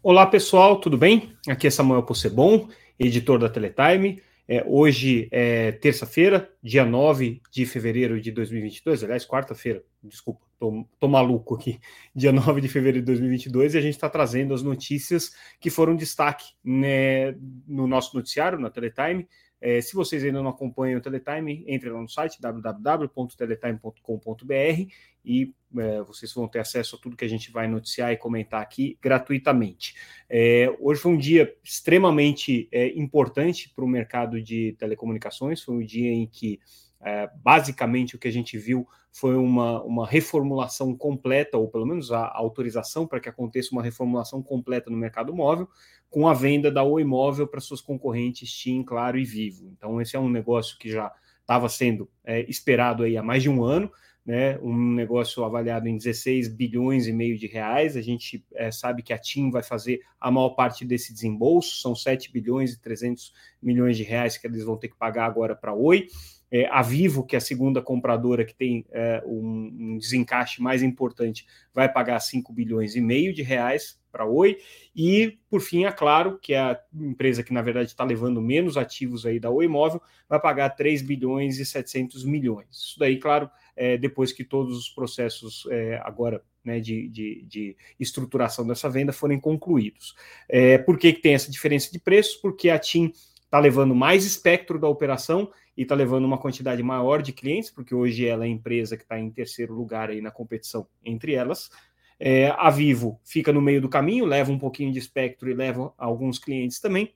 Olá 0.00 0.24
pessoal, 0.24 0.80
tudo 0.80 0.96
bem? 0.96 1.32
Aqui 1.48 1.66
é 1.66 1.70
Samuel 1.70 2.04
Possebon, 2.04 2.68
editor 3.00 3.36
da 3.36 3.48
Teletime. 3.48 4.22
É, 4.46 4.64
hoje 4.64 5.26
é 5.32 5.72
terça-feira, 5.72 6.48
dia 6.62 6.84
9 6.84 7.42
de 7.50 7.66
fevereiro 7.66 8.20
de 8.20 8.30
2022, 8.30 9.02
aliás, 9.02 9.26
quarta-feira, 9.26 9.82
desculpa, 10.00 10.46
tô, 10.56 10.86
tô, 11.00 11.08
maluco 11.08 11.56
aqui, 11.56 11.80
dia 12.14 12.30
9 12.30 12.60
de 12.60 12.68
fevereiro 12.68 13.00
de 13.00 13.06
2022, 13.06 13.74
e 13.74 13.78
a 13.78 13.80
gente 13.80 13.94
está 13.94 14.08
trazendo 14.08 14.54
as 14.54 14.62
notícias 14.62 15.32
que 15.58 15.68
foram 15.68 15.96
destaque 15.96 16.52
né, 16.64 17.32
no 17.66 17.88
nosso 17.88 18.16
noticiário, 18.16 18.56
na 18.56 18.70
Teletime. 18.70 19.28
É, 19.60 19.80
se 19.80 19.96
vocês 19.96 20.22
ainda 20.22 20.40
não 20.40 20.50
acompanham 20.50 21.00
o 21.00 21.02
Teletime, 21.02 21.64
entre 21.66 21.90
lá 21.90 22.00
no 22.00 22.08
site 22.08 22.40
www.teletime.com.br 22.40 24.92
e 25.24 25.52
é, 25.76 26.02
vocês 26.02 26.32
vão 26.32 26.48
ter 26.48 26.60
acesso 26.60 26.96
a 26.96 26.98
tudo 26.98 27.16
que 27.16 27.24
a 27.24 27.28
gente 27.28 27.50
vai 27.50 27.68
noticiar 27.68 28.12
e 28.12 28.16
comentar 28.16 28.62
aqui 28.62 28.98
gratuitamente. 29.02 29.94
É, 30.28 30.74
hoje 30.80 31.00
foi 31.00 31.12
um 31.12 31.18
dia 31.18 31.54
extremamente 31.62 32.68
é, 32.72 32.88
importante 32.98 33.72
para 33.74 33.84
o 33.84 33.88
mercado 33.88 34.40
de 34.40 34.76
telecomunicações, 34.78 35.62
foi 35.62 35.74
um 35.74 35.84
dia 35.84 36.10
em 36.10 36.26
que 36.26 36.60
é, 37.00 37.30
basicamente, 37.42 38.16
o 38.16 38.18
que 38.18 38.28
a 38.28 38.32
gente 38.32 38.58
viu 38.58 38.86
foi 39.12 39.36
uma, 39.36 39.82
uma 39.82 40.06
reformulação 40.06 40.94
completa, 40.96 41.56
ou 41.56 41.68
pelo 41.68 41.86
menos 41.86 42.10
a, 42.10 42.26
autorização 42.34 43.06
para 43.06 43.20
que 43.20 43.28
aconteça 43.28 43.70
uma 43.72 43.82
reformulação 43.82 44.42
completa 44.42 44.90
no 44.90 44.96
mercado 44.96 45.34
móvel, 45.34 45.68
com 46.10 46.26
a 46.26 46.34
venda 46.34 46.70
da 46.70 46.82
Oi 46.82 47.04
Móvel 47.04 47.46
para 47.46 47.60
suas 47.60 47.80
concorrentes 47.80 48.50
TIM, 48.50 48.82
Claro 48.82 49.18
e 49.18 49.24
Vivo. 49.24 49.70
Então, 49.76 50.00
esse 50.00 50.16
é 50.16 50.20
um 50.20 50.28
negócio 50.28 50.78
que 50.78 50.90
já 50.90 51.12
estava 51.40 51.68
sendo 51.68 52.10
é, 52.24 52.40
esperado 52.48 53.04
aí 53.04 53.16
há 53.16 53.22
mais 53.22 53.42
de 53.42 53.48
um 53.48 53.62
ano, 53.62 53.90
né, 54.28 54.58
um 54.58 54.92
negócio 54.92 55.42
avaliado 55.42 55.88
em 55.88 55.96
16 55.96 56.48
bilhões 56.48 57.06
e 57.06 57.14
meio 57.14 57.38
de 57.38 57.46
reais. 57.46 57.96
A 57.96 58.02
gente 58.02 58.44
é, 58.54 58.70
sabe 58.70 59.02
que 59.02 59.14
a 59.14 59.18
TIM 59.18 59.50
vai 59.50 59.62
fazer 59.62 60.02
a 60.20 60.30
maior 60.30 60.50
parte 60.50 60.84
desse 60.84 61.14
desembolso, 61.14 61.80
são 61.80 61.94
7 61.94 62.30
bilhões 62.30 62.74
e 62.74 62.78
300 62.78 63.32
milhões 63.62 63.96
de 63.96 64.02
reais 64.02 64.36
que 64.36 64.46
eles 64.46 64.62
vão 64.62 64.76
ter 64.76 64.88
que 64.88 64.98
pagar 64.98 65.24
agora 65.24 65.56
para 65.56 65.72
Oi. 65.72 66.08
É, 66.50 66.66
a 66.66 66.82
Vivo, 66.82 67.24
que 67.24 67.36
é 67.36 67.38
a 67.38 67.40
segunda 67.40 67.80
compradora 67.80 68.44
que 68.44 68.54
tem 68.54 68.84
é, 68.90 69.22
um, 69.24 69.94
um, 69.94 69.98
desencaixe 69.98 70.60
mais 70.60 70.82
importante, 70.82 71.46
vai 71.72 71.90
pagar 71.90 72.20
5 72.20 72.52
bilhões 72.52 72.96
e 72.96 73.00
meio 73.00 73.32
de 73.32 73.42
reais 73.42 73.98
para 74.12 74.26
Oi. 74.26 74.58
E, 74.96 75.38
por 75.50 75.60
fim, 75.60 75.84
a 75.84 75.92
Claro, 75.92 76.38
que 76.38 76.52
é 76.52 76.58
a 76.58 76.80
empresa 76.94 77.42
que, 77.42 77.52
na 77.52 77.62
verdade, 77.62 77.88
está 77.88 78.04
levando 78.04 78.40
menos 78.42 78.76
ativos 78.76 79.24
aí 79.24 79.40
da 79.40 79.50
Oi 79.50 79.66
Imóvel, 79.66 80.02
vai 80.28 80.40
pagar 80.40 80.70
3 80.70 81.02
bilhões 81.02 81.58
e 81.58 81.64
700 81.64 82.24
milhões. 82.24 82.66
Isso 82.70 82.98
daí, 82.98 83.18
claro, 83.18 83.50
é, 83.78 83.96
depois 83.96 84.32
que 84.32 84.42
todos 84.42 84.76
os 84.76 84.88
processos 84.90 85.64
é, 85.70 86.00
agora 86.04 86.42
né, 86.64 86.80
de, 86.80 87.08
de, 87.08 87.44
de, 87.46 87.76
estruturação 87.98 88.66
dessa 88.66 88.90
venda 88.90 89.12
forem 89.12 89.38
concluídos. 89.38 90.14
É, 90.48 90.76
por 90.76 90.98
que, 90.98 91.12
que 91.12 91.22
tem 91.22 91.34
essa 91.34 91.50
diferença 91.50 91.90
de 91.92 92.00
preços? 92.00 92.34
Porque 92.36 92.68
a 92.68 92.78
TIM 92.78 93.12
está 93.44 93.58
levando 93.60 93.94
mais 93.94 94.24
espectro 94.24 94.78
da 94.78 94.88
operação 94.88 95.50
e 95.76 95.82
está 95.82 95.94
levando 95.94 96.24
uma 96.24 96.36
quantidade 96.36 96.82
maior 96.82 97.22
de 97.22 97.32
clientes, 97.32 97.70
porque 97.70 97.94
hoje 97.94 98.26
ela 98.26 98.44
é 98.44 98.48
a 98.48 98.50
empresa 98.50 98.96
que 98.96 99.04
está 99.04 99.18
em 99.18 99.30
terceiro 99.30 99.72
lugar 99.72 100.10
aí 100.10 100.20
na 100.20 100.32
competição 100.32 100.86
entre 101.04 101.34
elas. 101.34 101.70
É, 102.18 102.48
a 102.48 102.68
Vivo 102.68 103.20
fica 103.24 103.52
no 103.52 103.62
meio 103.62 103.80
do 103.80 103.88
caminho, 103.88 104.26
leva 104.26 104.50
um 104.50 104.58
pouquinho 104.58 104.92
de 104.92 104.98
espectro 104.98 105.48
e 105.48 105.54
leva 105.54 105.94
alguns 105.96 106.38
clientes 106.38 106.80
também. 106.80 107.14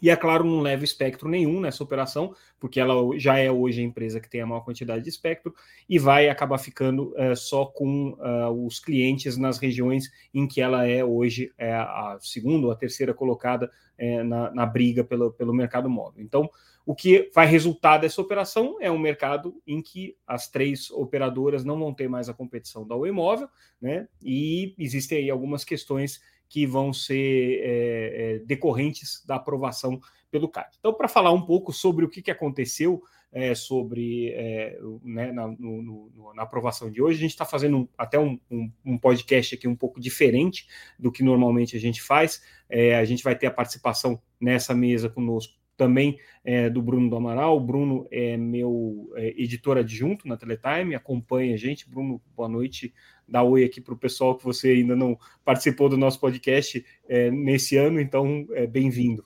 E 0.00 0.10
é 0.10 0.16
claro, 0.16 0.44
não 0.44 0.60
leva 0.60 0.84
espectro 0.84 1.28
nenhum 1.28 1.60
nessa 1.60 1.82
operação, 1.82 2.34
porque 2.58 2.78
ela 2.80 2.94
já 3.18 3.38
é 3.38 3.50
hoje 3.50 3.80
a 3.80 3.84
empresa 3.84 4.20
que 4.20 4.28
tem 4.28 4.40
a 4.40 4.46
maior 4.46 4.60
quantidade 4.60 5.02
de 5.02 5.08
espectro 5.08 5.54
e 5.88 5.98
vai 5.98 6.28
acabar 6.28 6.58
ficando 6.58 7.14
uh, 7.14 7.34
só 7.36 7.66
com 7.66 8.10
uh, 8.10 8.66
os 8.66 8.78
clientes 8.78 9.36
nas 9.36 9.58
regiões 9.58 10.10
em 10.32 10.46
que 10.46 10.60
ela 10.60 10.86
é 10.86 11.04
hoje 11.04 11.52
é 11.56 11.72
a 11.74 12.18
segunda 12.20 12.66
ou 12.66 12.72
a 12.72 12.76
terceira 12.76 13.14
colocada 13.14 13.70
é, 13.98 14.22
na, 14.22 14.50
na, 14.50 14.66
briga 14.66 15.02
pelo, 15.02 15.32
pelo 15.32 15.54
mercado 15.54 15.88
móvel. 15.88 16.22
Então, 16.22 16.50
o 16.84 16.94
que 16.94 17.30
vai 17.34 17.46
resultar 17.46 17.98
dessa 17.98 18.20
operação 18.20 18.76
é 18.80 18.90
um 18.90 18.98
mercado 18.98 19.60
em 19.66 19.82
que 19.82 20.16
as 20.26 20.48
três 20.48 20.90
operadoras 20.90 21.64
não 21.64 21.78
vão 21.78 21.92
ter 21.92 22.08
mais 22.08 22.28
a 22.28 22.34
competição 22.34 22.86
da 22.86 22.94
Oi 22.94 23.10
Móvel, 23.10 23.48
né? 23.80 24.06
E 24.22 24.74
existem 24.78 25.18
aí 25.18 25.30
algumas 25.30 25.64
questões 25.64 26.20
que 26.48 26.66
vão 26.66 26.92
ser 26.92 27.60
é, 27.62 28.34
é, 28.34 28.38
decorrentes 28.40 29.24
da 29.26 29.36
aprovação 29.36 30.00
pelo 30.30 30.48
CAD. 30.48 30.76
Então, 30.78 30.92
para 30.94 31.08
falar 31.08 31.32
um 31.32 31.42
pouco 31.42 31.72
sobre 31.72 32.04
o 32.04 32.08
que, 32.08 32.22
que 32.22 32.30
aconteceu 32.30 33.02
é, 33.32 33.54
sobre 33.54 34.30
é, 34.30 34.78
né, 35.02 35.30
na, 35.32 35.46
no, 35.48 35.82
no, 35.82 36.34
na, 36.34 36.42
aprovação 36.42 36.90
de 36.90 37.02
hoje. 37.02 37.18
A 37.18 37.20
gente 37.20 37.32
está 37.32 37.44
fazendo 37.44 37.78
um, 37.78 37.88
até 37.98 38.18
um, 38.18 38.40
um, 38.50 38.72
um, 38.84 38.98
podcast 38.98 39.54
aqui 39.54 39.68
um 39.68 39.76
pouco 39.76 40.00
diferente 40.00 40.66
do 40.98 41.12
que 41.12 41.22
normalmente 41.22 41.76
a 41.76 41.80
gente 41.80 42.02
faz. 42.02 42.42
É, 42.68 42.96
a 42.96 43.04
gente 43.04 43.22
vai 43.22 43.36
ter 43.36 43.46
a 43.46 43.50
participação 43.50 44.20
nessa 44.40 44.74
mesa 44.74 45.10
conosco 45.10 45.54
também 45.76 46.18
é, 46.44 46.70
do 46.70 46.80
Bruno 46.80 47.10
do 47.10 47.16
Amaral. 47.16 47.56
O 47.56 47.60
Bruno 47.60 48.06
é 48.10 48.36
meu 48.36 49.12
é, 49.14 49.28
editor 49.40 49.76
adjunto 49.76 50.26
na 50.26 50.36
Teletime, 50.36 50.94
acompanha 50.94 51.54
a 51.54 51.58
gente. 51.58 51.88
Bruno, 51.88 52.20
boa 52.34 52.48
noite. 52.48 52.94
Dá 53.28 53.42
oi 53.42 53.64
aqui 53.64 53.80
para 53.80 53.94
o 53.94 53.98
pessoal 53.98 54.36
que 54.36 54.44
você 54.44 54.70
ainda 54.70 54.96
não 54.96 55.18
participou 55.44 55.88
do 55.88 55.96
nosso 55.96 56.20
podcast 56.20 56.84
é, 57.08 57.30
nesse 57.30 57.76
ano, 57.76 58.00
então 58.00 58.46
é 58.52 58.66
bem-vindo. 58.66 59.24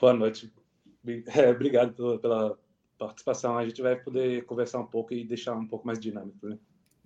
Boa 0.00 0.14
noite. 0.14 0.52
É, 1.36 1.48
obrigado 1.50 2.18
pela 2.18 2.58
participação. 2.98 3.56
A 3.56 3.64
gente 3.64 3.80
vai 3.80 3.94
poder 3.94 4.44
conversar 4.44 4.80
um 4.80 4.86
pouco 4.86 5.14
e 5.14 5.22
deixar 5.22 5.54
um 5.54 5.64
pouco 5.64 5.86
mais 5.86 6.00
dinâmico, 6.00 6.48
né? 6.48 6.58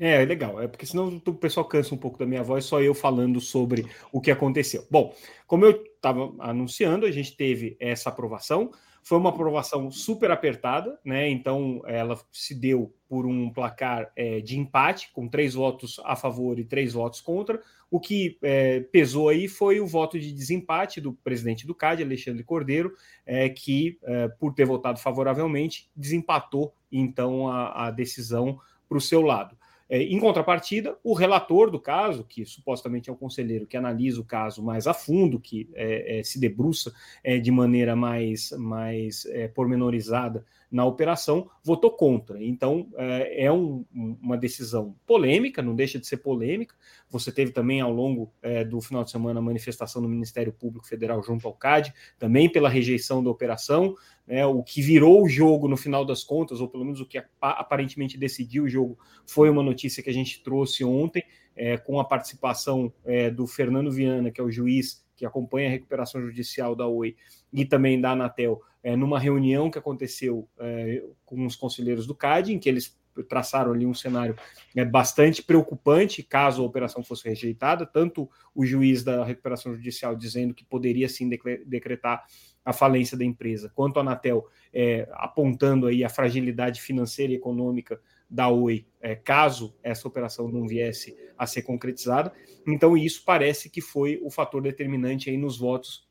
É, 0.02 0.24
legal. 0.24 0.58
É 0.62 0.66
porque 0.66 0.86
senão 0.86 1.20
o 1.26 1.34
pessoal 1.34 1.66
cansa 1.66 1.94
um 1.94 1.98
pouco 1.98 2.18
da 2.18 2.24
minha 2.24 2.42
voz, 2.42 2.64
só 2.64 2.80
eu 2.80 2.94
falando 2.94 3.38
sobre 3.38 3.84
o 4.10 4.18
que 4.18 4.30
aconteceu. 4.30 4.86
Bom, 4.90 5.14
como 5.46 5.66
eu 5.66 5.72
estava 5.72 6.34
anunciando, 6.38 7.04
a 7.04 7.10
gente 7.10 7.36
teve 7.36 7.76
essa 7.78 8.08
aprovação. 8.08 8.70
Foi 9.02 9.18
uma 9.18 9.28
aprovação 9.28 9.90
super 9.90 10.30
apertada, 10.30 10.98
né? 11.04 11.28
Então 11.28 11.82
ela 11.86 12.18
se 12.32 12.54
deu 12.54 12.94
por 13.06 13.26
um 13.26 13.50
placar 13.50 14.10
é, 14.16 14.40
de 14.40 14.58
empate, 14.58 15.10
com 15.12 15.28
três 15.28 15.52
votos 15.52 16.00
a 16.04 16.16
favor 16.16 16.58
e 16.58 16.64
três 16.64 16.94
votos 16.94 17.20
contra. 17.20 17.60
O 17.90 18.00
que 18.00 18.38
é, 18.40 18.80
pesou 18.80 19.28
aí 19.28 19.48
foi 19.48 19.80
o 19.80 19.86
voto 19.86 20.18
de 20.18 20.32
desempate 20.32 20.98
do 20.98 21.12
presidente 21.12 21.66
do 21.66 21.74
CAD, 21.74 22.02
Alexandre 22.02 22.42
Cordeiro, 22.42 22.94
é, 23.26 23.50
que, 23.50 23.98
é, 24.04 24.28
por 24.28 24.54
ter 24.54 24.64
votado 24.64 24.98
favoravelmente, 24.98 25.90
desempatou 25.94 26.72
então 26.90 27.48
a, 27.48 27.88
a 27.88 27.90
decisão 27.90 28.58
para 28.88 28.96
o 28.96 29.00
seu 29.00 29.20
lado. 29.20 29.59
É, 29.92 30.00
em 30.00 30.20
contrapartida, 30.20 30.96
o 31.02 31.12
relator 31.12 31.68
do 31.68 31.80
caso, 31.80 32.22
que 32.22 32.44
supostamente 32.44 33.10
é 33.10 33.12
o 33.12 33.16
conselheiro 33.16 33.66
que 33.66 33.76
analisa 33.76 34.20
o 34.20 34.24
caso 34.24 34.62
mais 34.62 34.86
a 34.86 34.94
fundo, 34.94 35.40
que 35.40 35.68
é, 35.74 36.20
é, 36.20 36.22
se 36.22 36.38
debruça 36.38 36.94
é, 37.24 37.38
de 37.38 37.50
maneira 37.50 37.96
mais, 37.96 38.52
mais 38.52 39.26
é, 39.26 39.48
pormenorizada 39.48 40.46
na 40.70 40.84
operação, 40.84 41.50
votou 41.64 41.90
contra. 41.90 42.40
Então, 42.40 42.86
é, 42.94 43.50
um, 43.50 43.84
uma 43.92 44.38
decisão 44.38 44.94
polêmica, 45.04 45.60
não 45.60 45.74
deixa 45.74 45.98
de 45.98 46.06
ser 46.06 46.18
polêmica. 46.18 46.76
Você 47.08 47.32
teve 47.32 47.50
também 47.50 47.80
ao 47.80 47.92
longo 47.92 48.32
do 48.68 48.80
final 48.80 49.02
de 49.02 49.10
semana 49.10 49.40
a 49.40 49.42
manifestação 49.42 50.00
do 50.00 50.08
Ministério 50.08 50.52
Público 50.52 50.86
Federal 50.86 51.20
junto 51.24 51.48
ao 51.48 51.54
CAD, 51.54 51.92
também 52.20 52.48
pela 52.48 52.68
rejeição 52.68 53.20
da 53.20 53.28
operação. 53.28 53.96
Né, 54.30 54.46
o 54.46 54.62
que 54.62 54.80
virou 54.80 55.24
o 55.24 55.28
jogo 55.28 55.66
no 55.66 55.76
final 55.76 56.04
das 56.04 56.22
contas, 56.22 56.60
ou 56.60 56.68
pelo 56.68 56.84
menos 56.84 57.00
o 57.00 57.04
que 57.04 57.20
aparentemente 57.40 58.16
decidiu 58.16 58.62
o 58.62 58.68
jogo, 58.68 58.96
foi 59.26 59.50
uma 59.50 59.60
notícia 59.60 60.04
que 60.04 60.08
a 60.08 60.12
gente 60.12 60.40
trouxe 60.40 60.84
ontem, 60.84 61.24
é, 61.56 61.76
com 61.76 61.98
a 61.98 62.04
participação 62.04 62.92
é, 63.04 63.28
do 63.28 63.44
Fernando 63.48 63.90
Viana, 63.90 64.30
que 64.30 64.40
é 64.40 64.44
o 64.44 64.50
juiz 64.50 65.04
que 65.16 65.26
acompanha 65.26 65.66
a 65.66 65.72
recuperação 65.72 66.22
judicial 66.22 66.76
da 66.76 66.86
Oi 66.86 67.16
e 67.52 67.64
também 67.64 68.00
da 68.00 68.12
Anatel, 68.12 68.62
é, 68.84 68.94
numa 68.94 69.18
reunião 69.18 69.68
que 69.68 69.78
aconteceu 69.78 70.48
é, 70.60 71.02
com 71.26 71.44
os 71.44 71.56
conselheiros 71.56 72.06
do 72.06 72.14
CAD, 72.14 72.54
em 72.54 72.58
que 72.60 72.68
eles 72.68 72.96
traçaram 73.28 73.72
ali 73.72 73.84
um 73.84 73.94
cenário 73.94 74.36
é, 74.76 74.84
bastante 74.84 75.42
preocupante 75.42 76.22
caso 76.22 76.62
a 76.62 76.66
operação 76.66 77.02
fosse 77.02 77.28
rejeitada, 77.28 77.84
tanto 77.84 78.30
o 78.54 78.64
juiz 78.64 79.02
da 79.02 79.24
recuperação 79.24 79.74
judicial 79.74 80.14
dizendo 80.14 80.54
que 80.54 80.64
poderia 80.64 81.08
sim 81.08 81.28
decretar 81.66 82.24
a 82.64 82.72
falência 82.72 83.16
da 83.16 83.24
empresa, 83.24 83.70
quanto 83.74 83.98
a 83.98 84.00
Anatel 84.02 84.46
é, 84.72 85.08
apontando 85.12 85.86
aí 85.86 86.04
a 86.04 86.08
fragilidade 86.08 86.80
financeira 86.80 87.32
e 87.32 87.36
econômica 87.36 88.00
da 88.28 88.48
Oi, 88.48 88.86
é, 89.00 89.16
caso 89.16 89.74
essa 89.82 90.06
operação 90.06 90.48
não 90.48 90.66
viesse 90.66 91.16
a 91.36 91.46
ser 91.46 91.62
concretizada. 91.62 92.32
Então, 92.66 92.96
isso 92.96 93.22
parece 93.24 93.68
que 93.68 93.80
foi 93.80 94.20
o 94.22 94.30
fator 94.30 94.62
determinante 94.62 95.30
aí 95.30 95.36
nos 95.36 95.58
votos 95.58 96.08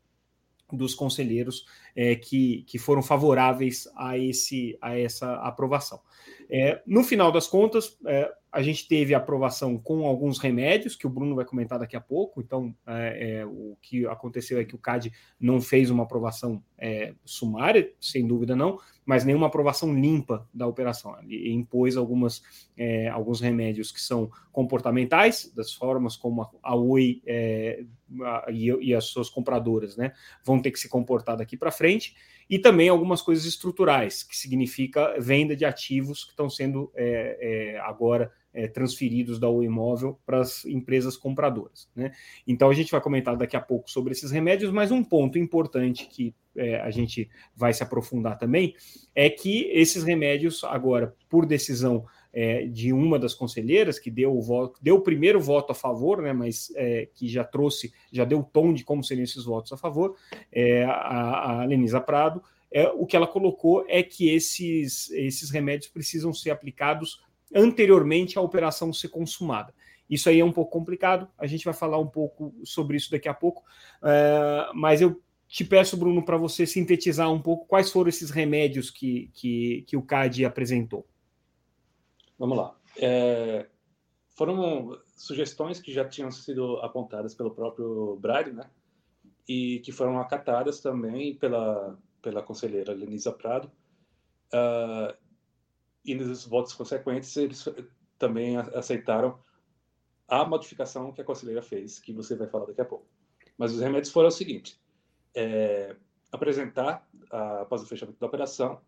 dos 0.72 0.94
conselheiros 0.94 1.64
é, 1.96 2.14
que, 2.14 2.62
que 2.64 2.78
foram 2.78 3.02
favoráveis 3.02 3.88
a, 3.96 4.18
esse, 4.18 4.76
a 4.80 4.98
essa 4.98 5.34
aprovação. 5.36 6.00
É, 6.52 6.82
no 6.84 7.04
final 7.04 7.30
das 7.30 7.46
contas, 7.46 7.96
é, 8.04 8.32
a 8.50 8.60
gente 8.60 8.88
teve 8.88 9.14
aprovação 9.14 9.78
com 9.78 10.04
alguns 10.04 10.38
remédios, 10.38 10.96
que 10.96 11.06
o 11.06 11.10
Bruno 11.10 11.36
vai 11.36 11.44
comentar 11.44 11.78
daqui 11.78 11.94
a 11.94 12.00
pouco. 12.00 12.40
Então, 12.40 12.74
é, 12.84 13.38
é 13.38 13.46
o 13.46 13.76
que 13.80 14.04
aconteceu 14.06 14.58
é 14.58 14.64
que 14.64 14.74
o 14.74 14.78
CAD 14.78 15.12
não 15.38 15.60
fez 15.60 15.90
uma 15.90 16.02
aprovação 16.02 16.60
é, 16.76 17.14
sumária, 17.24 17.92
sem 18.00 18.26
dúvida 18.26 18.56
não, 18.56 18.80
mas 19.06 19.24
nenhuma 19.24 19.46
aprovação 19.46 19.94
limpa 19.94 20.48
da 20.52 20.66
operação. 20.66 21.16
Ele 21.22 21.52
impôs 21.52 21.96
algumas, 21.96 22.42
é, 22.76 23.08
alguns 23.08 23.40
remédios 23.40 23.92
que 23.92 24.00
são 24.00 24.28
comportamentais, 24.50 25.52
das 25.54 25.72
formas 25.72 26.16
como 26.16 26.50
a, 26.60 26.74
Oi 26.74 27.22
e, 28.48 28.66
e 28.80 28.94
as 28.94 29.04
suas 29.04 29.30
compradoras 29.30 29.96
né, 29.96 30.12
vão 30.44 30.60
ter 30.60 30.72
que 30.72 30.80
se 30.80 30.88
comportar 30.88 31.36
daqui 31.36 31.56
para 31.56 31.70
frente 31.70 32.16
e 32.50 32.58
também 32.58 32.88
algumas 32.88 33.22
coisas 33.22 33.44
estruturais, 33.44 34.24
que 34.24 34.36
significa 34.36 35.14
venda 35.20 35.54
de 35.54 35.64
ativos 35.64 36.24
que 36.24 36.30
estão 36.30 36.50
sendo 36.50 36.90
é, 36.96 37.38
é, 37.76 37.78
agora 37.78 38.32
é, 38.52 38.66
transferidos 38.66 39.38
da 39.38 39.48
O 39.48 39.62
Imóvel 39.62 40.18
para 40.26 40.40
as 40.40 40.64
empresas 40.64 41.16
compradoras. 41.16 41.88
Né? 41.94 42.10
Então 42.44 42.68
a 42.68 42.74
gente 42.74 42.90
vai 42.90 43.00
comentar 43.00 43.36
daqui 43.36 43.56
a 43.56 43.60
pouco 43.60 43.88
sobre 43.88 44.10
esses 44.10 44.32
remédios, 44.32 44.72
mas 44.72 44.90
um 44.90 45.04
ponto 45.04 45.38
importante 45.38 46.08
que 46.08 46.34
é, 46.56 46.80
a 46.80 46.90
gente 46.90 47.30
vai 47.54 47.72
se 47.72 47.84
aprofundar 47.84 48.36
também 48.36 48.74
é 49.14 49.30
que 49.30 49.70
esses 49.70 50.02
remédios, 50.02 50.64
agora, 50.64 51.14
por 51.28 51.46
decisão 51.46 52.04
é, 52.32 52.66
de 52.66 52.92
uma 52.92 53.18
das 53.18 53.34
conselheiras 53.34 53.98
que 53.98 54.10
deu 54.10 54.36
o 54.36 54.40
voto, 54.40 54.78
deu 54.82 54.96
o 54.96 55.00
primeiro 55.00 55.40
voto 55.40 55.72
a 55.72 55.74
favor, 55.74 56.22
né, 56.22 56.32
mas 56.32 56.72
é, 56.76 57.08
que 57.14 57.28
já 57.28 57.44
trouxe, 57.44 57.92
já 58.12 58.24
deu 58.24 58.40
o 58.40 58.44
tom 58.44 58.72
de 58.72 58.84
como 58.84 59.02
seriam 59.02 59.24
esses 59.24 59.44
votos 59.44 59.72
a 59.72 59.76
favor, 59.76 60.16
é, 60.52 60.84
a, 60.84 61.62
a 61.62 61.64
Lenisa 61.64 62.00
Prado, 62.00 62.42
é, 62.72 62.88
o 62.88 63.04
que 63.04 63.16
ela 63.16 63.26
colocou 63.26 63.84
é 63.88 64.02
que 64.02 64.28
esses, 64.30 65.10
esses 65.10 65.50
remédios 65.50 65.90
precisam 65.90 66.32
ser 66.32 66.50
aplicados 66.50 67.20
anteriormente 67.52 68.38
à 68.38 68.42
operação 68.42 68.92
ser 68.92 69.08
consumada. 69.08 69.74
Isso 70.08 70.28
aí 70.28 70.40
é 70.40 70.44
um 70.44 70.52
pouco 70.52 70.70
complicado, 70.70 71.28
a 71.38 71.46
gente 71.46 71.64
vai 71.64 71.74
falar 71.74 71.98
um 71.98 72.06
pouco 72.06 72.54
sobre 72.64 72.96
isso 72.96 73.10
daqui 73.10 73.28
a 73.28 73.34
pouco, 73.34 73.62
é, 74.04 74.70
mas 74.74 75.00
eu 75.00 75.20
te 75.48 75.64
peço, 75.64 75.96
Bruno, 75.96 76.24
para 76.24 76.36
você 76.36 76.64
sintetizar 76.64 77.30
um 77.32 77.42
pouco 77.42 77.66
quais 77.66 77.90
foram 77.90 78.08
esses 78.08 78.30
remédios 78.30 78.88
que, 78.88 79.30
que, 79.34 79.84
que 79.88 79.96
o 79.96 80.02
CAD 80.02 80.44
apresentou. 80.44 81.04
Vamos 82.40 82.56
lá. 82.56 82.74
É, 82.96 83.68
foram 84.30 84.98
sugestões 85.14 85.78
que 85.78 85.92
já 85.92 86.08
tinham 86.08 86.30
sido 86.30 86.78
apontadas 86.78 87.34
pelo 87.34 87.50
próprio 87.50 88.16
Bride, 88.16 88.52
né? 88.52 88.70
E 89.46 89.80
que 89.80 89.92
foram 89.92 90.18
acatadas 90.18 90.80
também 90.80 91.36
pela, 91.36 91.98
pela 92.22 92.42
conselheira 92.42 92.94
Lenisa 92.94 93.30
Prado. 93.30 93.70
Uh, 94.54 95.14
e 96.02 96.14
nos 96.14 96.46
votos 96.46 96.72
consequentes, 96.72 97.36
eles 97.36 97.68
também 98.18 98.56
aceitaram 98.56 99.38
a 100.26 100.42
modificação 100.42 101.12
que 101.12 101.20
a 101.20 101.24
conselheira 101.24 101.60
fez, 101.60 101.98
que 101.98 102.14
você 102.14 102.34
vai 102.34 102.48
falar 102.48 102.64
daqui 102.64 102.80
a 102.80 102.86
pouco. 102.86 103.06
Mas 103.58 103.74
os 103.74 103.82
remédios 103.82 104.10
foram 104.10 104.28
o 104.28 104.32
seguinte: 104.32 104.80
é, 105.34 105.94
apresentar, 106.32 107.06
após 107.30 107.82
o 107.82 107.86
fechamento 107.86 108.18
da 108.18 108.26
operação, 108.26 108.80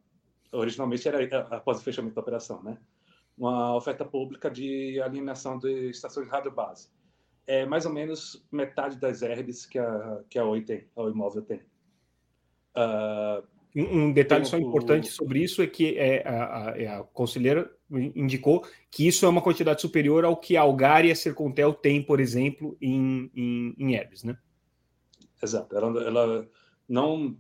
originalmente 0.53 1.07
era 1.07 1.41
após 1.55 1.81
o 1.81 1.83
fechamento 1.83 2.15
da 2.15 2.23
operação, 2.23 2.63
né? 2.63 2.79
Uma 3.43 3.75
oferta 3.75 4.05
pública 4.05 4.49
de 4.49 5.00
alienação 5.00 5.59
de 5.59 5.91
estações 5.91 6.27
de 6.27 6.33
rádio 6.33 6.53
base. 6.53 6.89
É 7.44 7.67
mais 7.67 7.85
ou 7.85 7.93
menos 7.93 8.47
metade 8.53 8.97
das 8.97 9.21
herbes 9.21 9.67
que 9.67 9.81
a, 9.81 10.21
que 10.31 10.39
a 10.39 10.44
Oi 10.44 10.62
tem, 10.62 10.87
a 10.94 11.03
Oi 11.03 11.11
Imóvel 11.11 11.43
tem. 11.43 11.61
Uh, 12.77 13.44
um 13.75 14.12
detalhe 14.12 14.44
só 14.44 14.56
importante 14.56 15.09
sobre 15.09 15.43
isso 15.43 15.61
é 15.61 15.67
que 15.67 15.99
é, 15.99 16.23
a, 16.27 16.71
a, 16.71 16.81
é, 16.81 16.87
a, 16.87 17.03
conselheira 17.03 17.69
indicou 18.15 18.65
que 18.91 19.09
isso 19.09 19.27
é 19.27 19.29
uma 19.29 19.43
quantidade 19.43 19.81
superior 19.81 20.25
ao 20.25 20.37
que 20.37 20.56
a 20.56 20.62
Algar 20.62 21.05
e 21.05 21.11
a 21.11 21.17
Sercontel 21.17 21.75
têm, 21.75 22.00
por 22.00 22.21
exemplo, 22.21 22.77
em, 22.81 23.29
em, 23.35 23.75
em 23.77 23.94
herbes, 23.94 24.23
né? 24.23 24.39
Exato. 25.43 25.77
Ela, 25.77 26.05
ela 26.05 26.49
não 26.89 27.37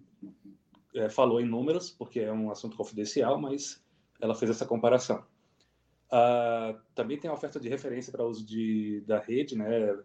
é, 0.96 1.08
falou 1.08 1.40
em 1.40 1.46
números, 1.46 1.90
porque 1.90 2.18
é 2.18 2.32
um 2.32 2.50
assunto 2.50 2.76
confidencial, 2.76 3.40
mas 3.40 3.80
ela 4.20 4.34
fez 4.34 4.50
essa 4.50 4.66
comparação. 4.66 5.24
Uh, 6.12 6.78
também 6.94 7.18
tem 7.18 7.30
a 7.30 7.34
oferta 7.34 7.58
de 7.58 7.70
referência 7.70 8.12
para 8.12 8.26
uso 8.26 8.44
de, 8.44 9.00
da 9.06 9.18
rede, 9.18 9.56
né, 9.56 9.98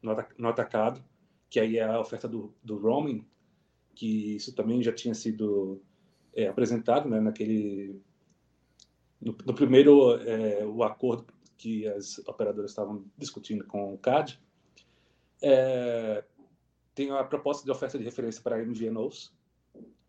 no, 0.00 0.48
atacado, 0.48 1.02
que 1.50 1.58
aí 1.58 1.76
é 1.76 1.84
a 1.84 1.98
oferta 1.98 2.28
do, 2.28 2.54
do 2.62 2.78
roaming, 2.78 3.26
que 3.96 4.36
isso 4.36 4.54
também 4.54 4.80
já 4.80 4.92
tinha 4.92 5.14
sido 5.14 5.82
é, 6.32 6.46
apresentado 6.46 7.08
né, 7.08 7.18
naquele 7.18 8.00
no, 9.20 9.36
no 9.44 9.54
primeiro 9.54 10.14
é, 10.22 10.64
o 10.64 10.84
acordo 10.84 11.26
que 11.56 11.88
as 11.88 12.18
operadoras 12.20 12.70
estavam 12.70 13.04
discutindo 13.16 13.66
com 13.66 13.92
o 13.94 13.98
CAD. 13.98 14.40
É, 15.42 16.24
tem 16.94 17.10
a 17.10 17.24
proposta 17.24 17.64
de 17.64 17.70
oferta 17.72 17.98
de 17.98 18.04
referência 18.04 18.40
para 18.40 18.64
MVNOs 18.64 19.36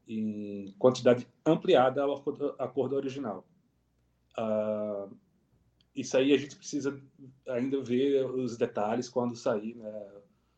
em 0.07 0.71
quantidade 0.77 1.27
ampliada 1.43 2.03
ao 2.03 2.17
acordo, 2.17 2.55
acordo 2.59 2.95
original. 2.95 3.43
Uh, 4.37 5.15
isso 5.95 6.17
aí 6.17 6.33
a 6.33 6.37
gente 6.37 6.55
precisa 6.55 7.01
ainda 7.47 7.81
ver 7.81 8.25
os 8.25 8.57
detalhes 8.57 9.09
quando 9.09 9.35
sair, 9.35 9.75
né? 9.75 10.07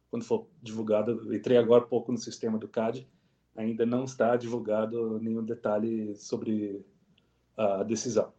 quando 0.09 0.25
for 0.25 0.47
divulgado. 0.61 1.33
Entrei 1.33 1.57
agora 1.57 1.85
pouco 1.85 2.11
no 2.11 2.17
sistema 2.17 2.57
do 2.57 2.67
CAD, 2.67 3.07
ainda 3.55 3.85
não 3.85 4.03
está 4.03 4.35
divulgado 4.35 5.19
nenhum 5.19 5.43
detalhe 5.43 6.15
sobre 6.15 6.85
a 7.57 7.83
decisão. 7.83 8.33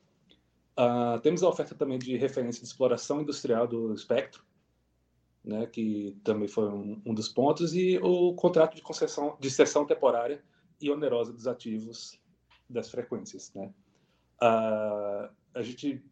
Uh, 0.79 1.21
temos 1.21 1.43
a 1.43 1.49
oferta 1.49 1.75
também 1.75 1.99
de 1.99 2.17
referência 2.17 2.63
de 2.63 2.67
exploração 2.67 3.21
industrial 3.21 3.67
do 3.67 3.93
espectro, 3.93 4.45
né, 5.45 5.67
que 5.67 6.17
também 6.23 6.49
foi 6.49 6.69
um, 6.69 7.01
um 7.05 7.15
dos 7.15 7.29
pontos, 7.29 7.75
e 7.75 7.99
o 7.99 8.33
contrato 8.35 8.77
de 8.77 8.83
concessão 8.83 9.37
de 9.41 9.51
cessão 9.51 9.85
temporária 9.85 10.43
e 10.81 10.91
onerosa 10.91 11.33
dos 11.33 11.47
ativos 11.47 12.19
das 12.69 12.91
frequências. 12.91 13.53
Né? 13.55 13.73
A, 14.43 15.31
a 15.55 15.63
gente 15.63 16.03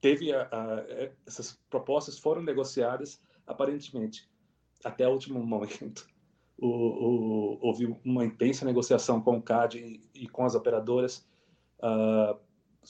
teve 0.00 0.32
a, 0.32 0.48
a, 0.50 1.10
essas 1.26 1.60
propostas 1.68 2.18
foram 2.18 2.42
negociadas 2.42 3.22
aparentemente 3.46 4.28
até 4.84 5.06
o 5.06 5.12
último 5.12 5.44
momento. 5.44 6.06
O, 6.60 6.66
o, 6.66 7.58
houve 7.62 7.86
uma 8.04 8.24
intensa 8.24 8.64
negociação 8.64 9.20
com 9.20 9.38
o 9.38 9.40
CAD 9.42 9.78
e, 9.78 10.22
e 10.24 10.28
com 10.28 10.44
as 10.44 10.56
operadoras. 10.56 11.24
Uh, 11.78 12.36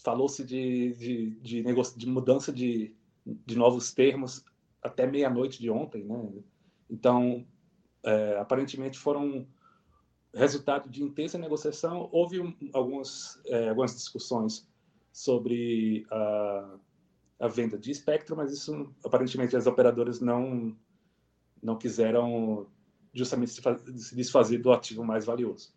Falou-se 0.02 0.42
de, 0.42 0.94
de, 0.94 1.30
de, 1.40 1.62
de, 1.94 2.06
mudança 2.06 2.50
de, 2.50 2.96
de 3.26 3.58
novos 3.58 3.92
termos 3.92 4.42
até 4.82 5.06
meia-noite 5.06 5.60
de 5.60 5.68
ontem. 5.68 6.02
Né? 6.02 6.42
Então, 6.88 7.46
é, 8.02 8.38
aparentemente 8.38 8.98
foram 8.98 9.46
resultado 10.38 10.88
de 10.88 11.02
intensa 11.02 11.36
negociação, 11.36 12.08
houve 12.12 12.40
um, 12.40 12.54
algumas, 12.72 13.40
é, 13.46 13.68
algumas 13.68 13.94
discussões 13.94 14.66
sobre 15.12 16.06
a, 16.10 16.76
a 17.40 17.48
venda 17.48 17.76
de 17.76 17.90
espectro, 17.90 18.36
mas 18.36 18.52
isso 18.52 18.94
aparentemente 19.04 19.56
as 19.56 19.66
operadoras 19.66 20.20
não, 20.20 20.76
não 21.62 21.76
quiseram 21.76 22.66
justamente 23.12 23.52
se 23.52 24.14
desfazer 24.14 24.58
do 24.58 24.72
ativo 24.72 25.04
mais 25.04 25.24
valioso. 25.24 25.74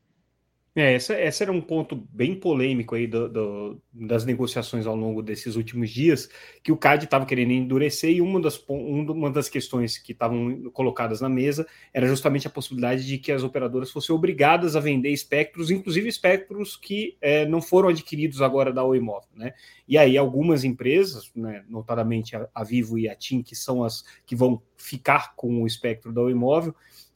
É, 0.74 0.96
esse, 0.96 1.14
esse 1.14 1.44
era 1.44 1.52
um 1.52 1.60
ponto 1.60 1.98
bem 2.14 2.34
polêmico 2.34 2.96
aí 2.96 3.06
do, 3.06 3.28
do, 3.28 3.82
das 3.92 4.24
negociações 4.24 4.88
ao 4.88 4.96
longo 4.96 5.22
desses 5.22 5.58
últimos 5.58 5.90
dias, 5.90 6.30
que 6.64 6.72
o 6.72 6.78
CAD 6.78 7.04
estava 7.04 7.26
querendo 7.26 7.52
endurecer, 7.52 8.12
e 8.12 8.22
uma 8.22 8.40
das, 8.40 8.58
uma 8.70 9.30
das 9.30 9.50
questões 9.50 9.98
que 9.98 10.14
estavam 10.14 10.70
colocadas 10.72 11.20
na 11.20 11.28
mesa 11.28 11.68
era 11.94 12.08
justamente 12.08 12.48
a 12.48 12.50
possibilidade 12.50 13.06
de 13.06 13.18
que 13.18 13.34
as 13.34 13.44
operadoras 13.44 13.92
fossem 13.92 14.16
obrigadas 14.16 14.78
a 14.78 14.80
vender 14.80 15.10
espectros, 15.10 15.70
inclusive 15.70 16.08
espectros 16.08 16.78
que 16.78 17.18
é, 17.20 17.46
não 17.46 17.62
foram 17.62 17.90
adquiridos 17.90 18.42
agora 18.42 18.72
da 18.72 18.82
Oi 18.86 19.02
né? 19.36 19.54
E 19.86 19.98
aí 19.98 20.18
algumas 20.18 20.64
empresas, 20.64 21.30
né, 21.36 21.66
notadamente 21.68 22.34
a, 22.34 22.48
a 22.56 22.64
Vivo 22.64 22.98
e 22.98 23.10
a 23.10 23.16
TIM, 23.16 23.42
que 23.44 23.56
são 23.58 23.84
as 23.84 24.06
que 24.26 24.38
vão 24.38 24.62
ficar 24.78 25.36
com 25.36 25.64
o 25.64 25.68
espectro 25.68 26.14
da 26.14 26.22
Oi 26.22 26.34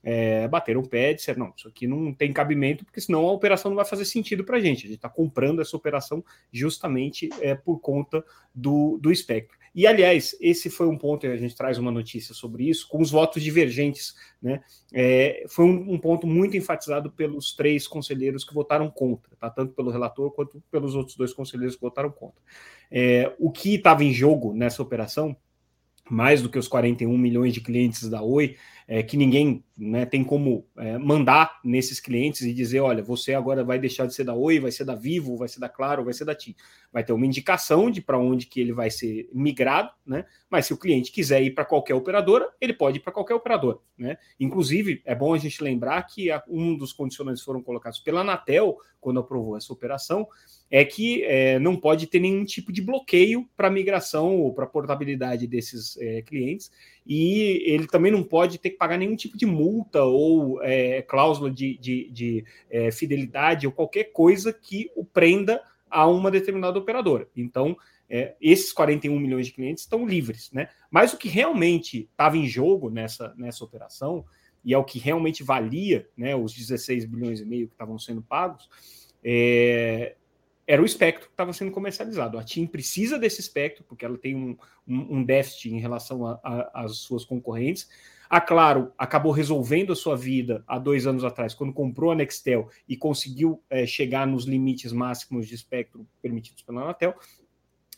é, 0.07 0.47
bateram 0.47 0.81
o 0.81 0.88
pé 0.88 1.12
e 1.12 1.15
disseram: 1.15 1.45
não, 1.45 1.53
isso 1.57 1.67
aqui 1.67 1.88
não 1.88 2.13
tem 2.13 2.31
cabimento, 2.31 2.85
porque 2.85 3.01
senão 3.01 3.27
a 3.27 3.31
operação 3.31 3.71
não 3.71 3.75
vai 3.75 3.85
fazer 3.85 4.05
sentido 4.05 4.43
para 4.43 4.57
a 4.57 4.59
gente. 4.59 4.85
A 4.85 4.88
gente 4.88 4.97
está 4.97 5.09
comprando 5.09 5.62
essa 5.62 5.75
operação 5.75 6.24
justamente 6.51 7.27
é, 7.41 7.55
por 7.55 7.79
conta 7.79 8.24
do, 8.53 9.00
do 9.01 9.12
espectro. 9.12 9.57
E, 9.74 9.85
aliás, 9.85 10.33
esse 10.39 10.69
foi 10.69 10.88
um 10.88 10.97
ponto, 10.97 11.27
a 11.27 11.35
gente 11.35 11.53
traz 11.53 11.77
uma 11.77 11.91
notícia 11.91 12.33
sobre 12.33 12.69
isso, 12.69 12.88
com 12.88 13.01
os 13.01 13.12
votos 13.12 13.43
divergentes, 13.43 14.15
né? 14.41 14.62
É, 14.93 15.43
foi 15.50 15.65
um, 15.65 15.95
um, 15.95 15.97
ponto 15.97 16.25
muito 16.25 16.55
enfatizado 16.55 17.12
pelos 17.12 17.53
três 17.53 17.85
conselheiros 17.85 18.45
que 18.45 18.53
votaram 18.53 18.89
contra, 18.89 19.35
tá? 19.35 19.50
tanto 19.50 19.74
pelo 19.74 19.91
relator 19.91 20.31
quanto 20.31 20.63
pelos 20.71 20.95
outros 20.95 21.17
dois 21.17 21.33
conselheiros 21.33 21.75
que 21.75 21.81
votaram 21.81 22.09
contra. 22.09 22.41
É, 22.89 23.33
o 23.38 23.51
que 23.51 23.75
estava 23.75 24.03
em 24.03 24.13
jogo 24.13 24.53
nessa 24.53 24.81
operação 24.81 25.35
mais 26.09 26.41
do 26.41 26.50
que 26.50 26.59
os 26.59 26.67
41 26.67 27.17
milhões 27.17 27.53
de 27.53 27.62
clientes 27.62 28.07
da 28.07 28.21
Oi, 28.21 28.55
é, 28.87 29.01
que 29.01 29.17
ninguém 29.17 29.63
né, 29.77 30.05
tem 30.05 30.23
como 30.23 30.65
é, 30.77 30.97
mandar 30.97 31.59
nesses 31.63 31.99
clientes 31.99 32.41
e 32.41 32.53
dizer, 32.53 32.79
olha, 32.81 33.03
você 33.03 33.33
agora 33.33 33.63
vai 33.63 33.79
deixar 33.79 34.05
de 34.05 34.13
ser 34.13 34.23
da 34.23 34.33
Oi, 34.33 34.59
vai 34.59 34.71
ser 34.71 34.85
da 34.85 34.95
Vivo, 34.95 35.37
vai 35.37 35.47
ser 35.47 35.59
da 35.59 35.67
Claro, 35.67 36.03
vai 36.03 36.13
ser 36.13 36.25
da 36.25 36.35
TIM. 36.35 36.55
Vai 36.93 37.03
ter 37.03 37.11
uma 37.11 37.25
indicação 37.25 37.89
de 37.89 38.01
para 38.01 38.19
onde 38.19 38.45
que 38.45 38.61
ele 38.61 38.71
vai 38.71 38.89
ser 38.91 39.27
migrado, 39.33 39.91
né? 40.05 40.25
Mas 40.49 40.67
se 40.67 40.73
o 40.73 40.77
cliente 40.77 41.11
quiser 41.11 41.41
ir 41.41 41.51
para 41.51 41.65
qualquer 41.65 41.95
operadora, 41.95 42.47
ele 42.61 42.73
pode 42.73 42.97
ir 42.97 43.01
para 43.01 43.11
qualquer 43.11 43.33
operadora, 43.33 43.79
né? 43.97 44.17
Inclusive, 44.39 45.01
é 45.03 45.15
bom 45.15 45.33
a 45.33 45.37
gente 45.37 45.63
lembrar 45.63 46.01
que 46.03 46.29
um 46.47 46.77
dos 46.77 46.93
condicionantes 46.93 47.43
foram 47.43 47.61
colocados 47.61 47.99
pela 47.99 48.21
Anatel 48.21 48.77
quando 49.05 49.19
aprovou 49.19 49.55
essa 49.55 49.71
operação, 49.71 50.27
é 50.69 50.83
que 50.83 51.23
é, 51.25 51.59
não 51.59 51.75
pode 51.77 52.07
ter 52.07 52.19
nenhum 52.19 52.43
tipo 52.43 52.73
de 52.73 52.81
bloqueio 52.81 53.47
para 53.55 53.69
migração 53.69 54.37
ou 54.41 54.51
para 54.51 54.65
portabilidade 54.65 55.45
desses 55.45 55.95
é, 55.97 56.23
clientes, 56.23 56.71
e 57.05 57.62
ele 57.65 57.88
também 57.88 58.12
não 58.12 58.24
pode 58.24 58.57
ter 58.57 58.71
que 58.71 58.77
pagar 58.77 58.97
nenhum 58.97 59.15
tipo 59.15 59.38
de 59.38 59.45
multa 59.45 60.03
ou 60.03 60.62
é, 60.63 61.01
cláusula 61.03 61.51
de, 61.51 61.77
de, 61.77 62.09
de 62.09 62.45
é, 62.69 62.91
fidelidade 62.91 63.67
ou 63.67 63.74
qualquer 63.74 64.05
coisa 64.05 64.51
que 64.51 64.89
o 64.95 65.05
prenda 65.05 65.62
a 65.89 66.07
uma 66.07 66.31
determinada 66.31 66.79
operadora. 66.79 67.27
Então, 67.35 67.77
é, 68.09 68.35
esses 68.41 68.74
41 68.74 69.19
milhões 69.19 69.47
de 69.47 69.53
clientes 69.53 69.83
estão 69.83 70.05
livres, 70.05 70.51
né? 70.51 70.69
Mas 70.89 71.13
o 71.13 71.17
que 71.17 71.27
realmente 71.27 72.07
estava 72.12 72.38
em 72.38 72.47
jogo 72.47 72.89
nessa, 72.89 73.33
nessa 73.38 73.63
operação, 73.63 74.25
e 74.63 74.74
é 74.74 74.77
o 74.77 74.83
que 74.83 74.97
realmente 74.97 75.43
valia, 75.43 76.09
né, 76.17 76.35
os 76.35 76.51
16 76.51 77.05
bilhões 77.05 77.39
e 77.39 77.45
meio 77.45 77.67
que 77.67 77.74
estavam 77.75 78.00
sendo 78.00 78.21
pagos, 78.24 78.67
é, 79.24 80.15
era 80.67 80.81
o 80.81 80.86
espectro 80.86 81.27
que 81.27 81.34
estava 81.34 81.53
sendo 81.53 81.72
comercializado. 81.72 82.38
A 82.38 82.43
TIM 82.43 82.65
precisa 82.65 83.19
desse 83.19 83.39
espectro, 83.39 83.84
porque 83.84 84.03
ela 84.03 84.17
tem 84.17 84.36
um, 84.36 84.57
um, 84.88 85.17
um 85.17 85.24
déficit 85.24 85.69
em 85.69 85.79
relação 85.79 86.39
às 86.74 86.98
suas 86.98 87.24
concorrentes. 87.24 87.88
A 88.27 88.41
Claro 88.41 88.91
acabou 88.98 89.31
resolvendo 89.31 89.93
a 89.93 89.95
sua 89.95 90.17
vida 90.17 90.63
há 90.67 90.79
dois 90.79 91.05
anos 91.05 91.24
atrás, 91.24 91.53
quando 91.53 91.72
comprou 91.72 92.12
a 92.12 92.15
Nextel 92.15 92.69
e 92.89 92.98
conseguiu 92.98 93.62
é, 93.69 93.86
chegar 93.86 94.25
nos 94.25 94.45
limites 94.45 94.91
máximos 94.91 95.48
de 95.48 95.53
espectro 95.53 96.07
permitidos 96.22 96.63
pela 96.63 96.81
Anatel. 96.81 97.13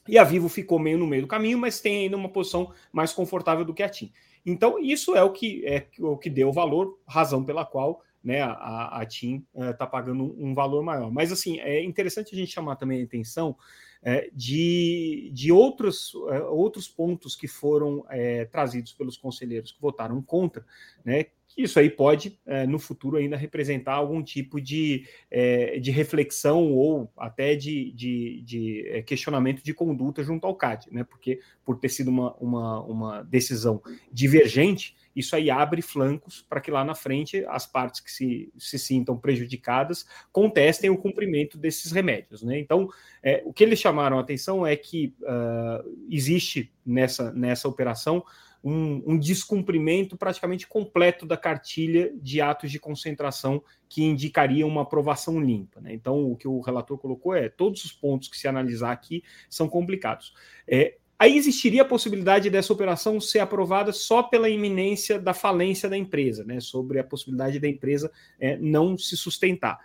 E 0.08 0.18
a 0.18 0.24
Vivo 0.24 0.50
ficou 0.50 0.80
meio 0.80 0.98
no 0.98 1.08
meio 1.08 1.24
do 1.24 1.28
caminho, 1.28 1.58
mas 1.58 1.80
tem 1.80 2.04
ainda 2.04 2.18
uma 2.18 2.30
posição 2.30 2.74
mais 2.92 3.14
confortável 3.14 3.64
do 3.64 3.74
que 3.74 3.84
a 3.84 3.90
TIM. 3.90 4.12
Então, 4.46 4.80
isso 4.80 5.16
é 5.16 5.24
o 5.24 5.32
que 5.32 5.66
é 5.66 5.88
o 6.00 6.18
que 6.18 6.30
deu 6.30 6.52
valor, 6.52 6.98
razão 7.06 7.44
pela 7.44 7.66
qual 7.66 8.02
né, 8.28 8.42
a, 8.42 9.00
a 9.00 9.06
TIM 9.06 9.48
está 9.56 9.86
uh, 9.86 9.90
pagando 9.90 10.22
um, 10.22 10.50
um, 10.50 10.54
valor 10.54 10.84
maior. 10.84 11.10
Mas, 11.10 11.32
assim, 11.32 11.62
é 11.62 11.82
interessante 11.82 12.36
a 12.36 12.38
gente 12.38 12.52
chamar 12.52 12.76
também 12.76 13.00
a 13.00 13.06
atenção 13.06 13.56
é, 14.04 14.30
de, 14.34 15.32
de 15.34 15.50
outros, 15.50 16.12
é, 16.30 16.42
outros 16.42 16.90
pontos 16.90 17.38
que 17.38 17.48
foram 17.48 18.06
é, 18.10 18.44
trazidos 18.44 18.92
pelos 18.92 19.16
conselheiros 19.16 19.72
que 19.72 19.80
votaram 19.80 20.22
contra, 20.22 20.66
né, 21.06 21.28
isso 21.58 21.80
aí 21.80 21.90
pode, 21.90 22.40
é, 22.46 22.68
no 22.68 22.78
futuro, 22.78 23.18
ainda 23.18 23.36
representar 23.36 23.94
algum 23.94 24.22
tipo 24.22 24.62
de, 24.62 25.08
é, 25.32 25.80
de 25.80 25.90
reflexão 25.90 26.72
ou 26.72 27.12
até 27.18 27.56
de, 27.56 27.92
de, 27.94 28.42
de, 28.44 28.88
é, 28.88 29.02
questionamento 29.02 29.64
de 29.64 29.74
conduta 29.74 30.24
junto 30.24 30.46
ao 30.46 30.56
CAD, 30.56 30.88
né? 30.92 31.04
porque 31.04 31.40
por 31.66 31.80
ter 31.80 31.90
sido 31.90 32.10
uma, 32.10 32.36
uma, 32.36 32.82
uma 32.84 33.24
decisão 33.24 33.82
divergente, 34.12 34.96
isso 35.16 35.36
aí 35.36 35.50
abre 35.50 35.82
flancos 35.82 36.46
para 36.48 36.62
que 36.62 36.70
lá 36.70 36.86
na 36.86 36.94
frente 36.94 37.44
as 37.48 37.66
partes 37.66 38.02
que 38.02 38.12
se, 38.12 38.54
se 38.56 38.78
sintam 38.78 39.18
prejudicadas 39.18 40.06
contestem 40.32 40.92
o 40.92 40.98
cumprimento 40.98 41.58
desses 41.58 41.92
remédios. 41.92 42.44
Né? 42.44 42.60
Então, 42.60 42.88
é, 43.24 43.42
o 43.44 43.52
que 43.52 43.64
eles 43.64 43.80
chamaram 43.80 44.20
a 44.20 44.22
atenção 44.22 44.66
é 44.66 44.76
que 44.76 45.16
uh, 45.22 46.06
existe 46.08 46.72
nessa, 46.86 47.32
nessa 47.32 47.68
operação 47.68 48.24
um, 48.64 49.04
um, 49.06 49.18
descumprimento 49.18 50.18
praticamente 50.18 50.68
completo 50.68 51.26
da 51.26 51.38
cartilha 51.38 52.12
de 52.16 52.42
atos 52.42 52.72
de 52.72 52.80
concentração 52.80 53.64
que 53.88 54.04
indicaria 54.04 54.66
uma 54.66 54.82
aprovação 54.82 55.40
limpa. 55.40 55.80
Né? 55.82 55.94
Então, 55.94 56.32
o 56.32 56.36
que 56.36 56.48
o 56.48 56.60
relator 56.62 56.98
colocou 56.98 57.34
é 57.34 57.50
todos 57.50 57.86
os 57.86 57.92
pontos 57.92 58.28
que 58.28 58.38
se 58.38 58.48
analisar 58.48 58.92
aqui 58.92 59.24
são 59.50 59.68
complicados. 59.68 60.34
É, 60.68 60.96
Aí 61.20 61.36
existiria 61.36 61.82
a 61.82 61.86
possibilidade 61.86 62.48
dessa 62.48 62.72
operação 62.72 63.20
ser 63.20 63.40
aprovada 63.40 63.92
só 63.92 64.22
pela 64.22 64.48
iminência 64.48 65.20
da 65.20 65.34
falência 65.34 65.90
da 65.90 65.98
empresa, 65.98 66.44
né? 66.44 66.60
Sobre 66.60 67.00
a 67.00 67.04
possibilidade 67.04 67.58
da 67.58 67.68
empresa 67.68 68.12
é, 68.40 68.56
não 68.58 68.96
se 68.96 69.18
sustentar. 69.18 69.80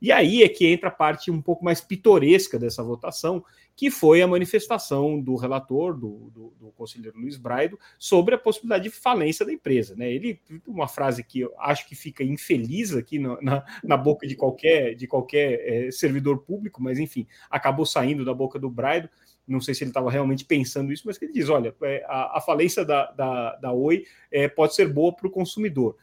E 0.00 0.12
aí 0.12 0.42
é 0.42 0.48
que 0.48 0.66
entra 0.66 0.88
a 0.88 0.92
parte 0.92 1.30
um 1.30 1.40
pouco 1.40 1.64
mais 1.64 1.80
pitoresca 1.80 2.58
dessa 2.58 2.82
votação, 2.82 3.44
que 3.74 3.90
foi 3.90 4.22
a 4.22 4.26
manifestação 4.26 5.20
do 5.20 5.36
relator, 5.36 5.94
do, 5.94 6.30
do, 6.30 6.52
do, 6.58 6.72
conselheiro 6.72 7.18
Luiz 7.18 7.36
Braido, 7.36 7.78
sobre 7.98 8.34
a 8.34 8.38
possibilidade 8.38 8.84
de 8.84 8.90
falência 8.90 9.44
da 9.44 9.52
empresa. 9.52 9.94
Né? 9.96 10.10
Ele, 10.12 10.40
uma 10.66 10.88
frase 10.88 11.22
que 11.22 11.40
eu 11.40 11.54
acho 11.58 11.86
que 11.88 11.94
fica 11.94 12.22
infeliz 12.22 12.94
aqui 12.94 13.18
no, 13.18 13.40
na, 13.40 13.64
na, 13.82 13.96
boca 13.96 14.26
de 14.26 14.34
qualquer, 14.34 14.94
de 14.94 15.06
qualquer 15.06 15.60
é, 15.86 15.90
servidor 15.90 16.38
público, 16.38 16.82
mas 16.82 16.98
enfim, 16.98 17.26
acabou 17.50 17.84
saindo 17.84 18.24
da 18.24 18.34
boca 18.34 18.58
do 18.58 18.70
Braido, 18.70 19.08
não 19.46 19.60
sei 19.60 19.74
se 19.74 19.84
ele 19.84 19.90
estava 19.90 20.10
realmente 20.10 20.44
pensando 20.44 20.92
isso, 20.92 21.04
mas 21.06 21.16
que 21.16 21.26
ele 21.26 21.32
diz: 21.32 21.48
olha, 21.48 21.74
é, 21.82 22.04
a, 22.08 22.38
a 22.38 22.40
falência 22.40 22.84
da, 22.84 23.10
da, 23.12 23.56
da 23.56 23.72
Oi 23.72 24.04
é, 24.30 24.48
pode 24.48 24.74
ser 24.74 24.92
boa 24.92 25.14
para 25.14 25.28
o 25.28 25.30
consumidor. 25.30 25.96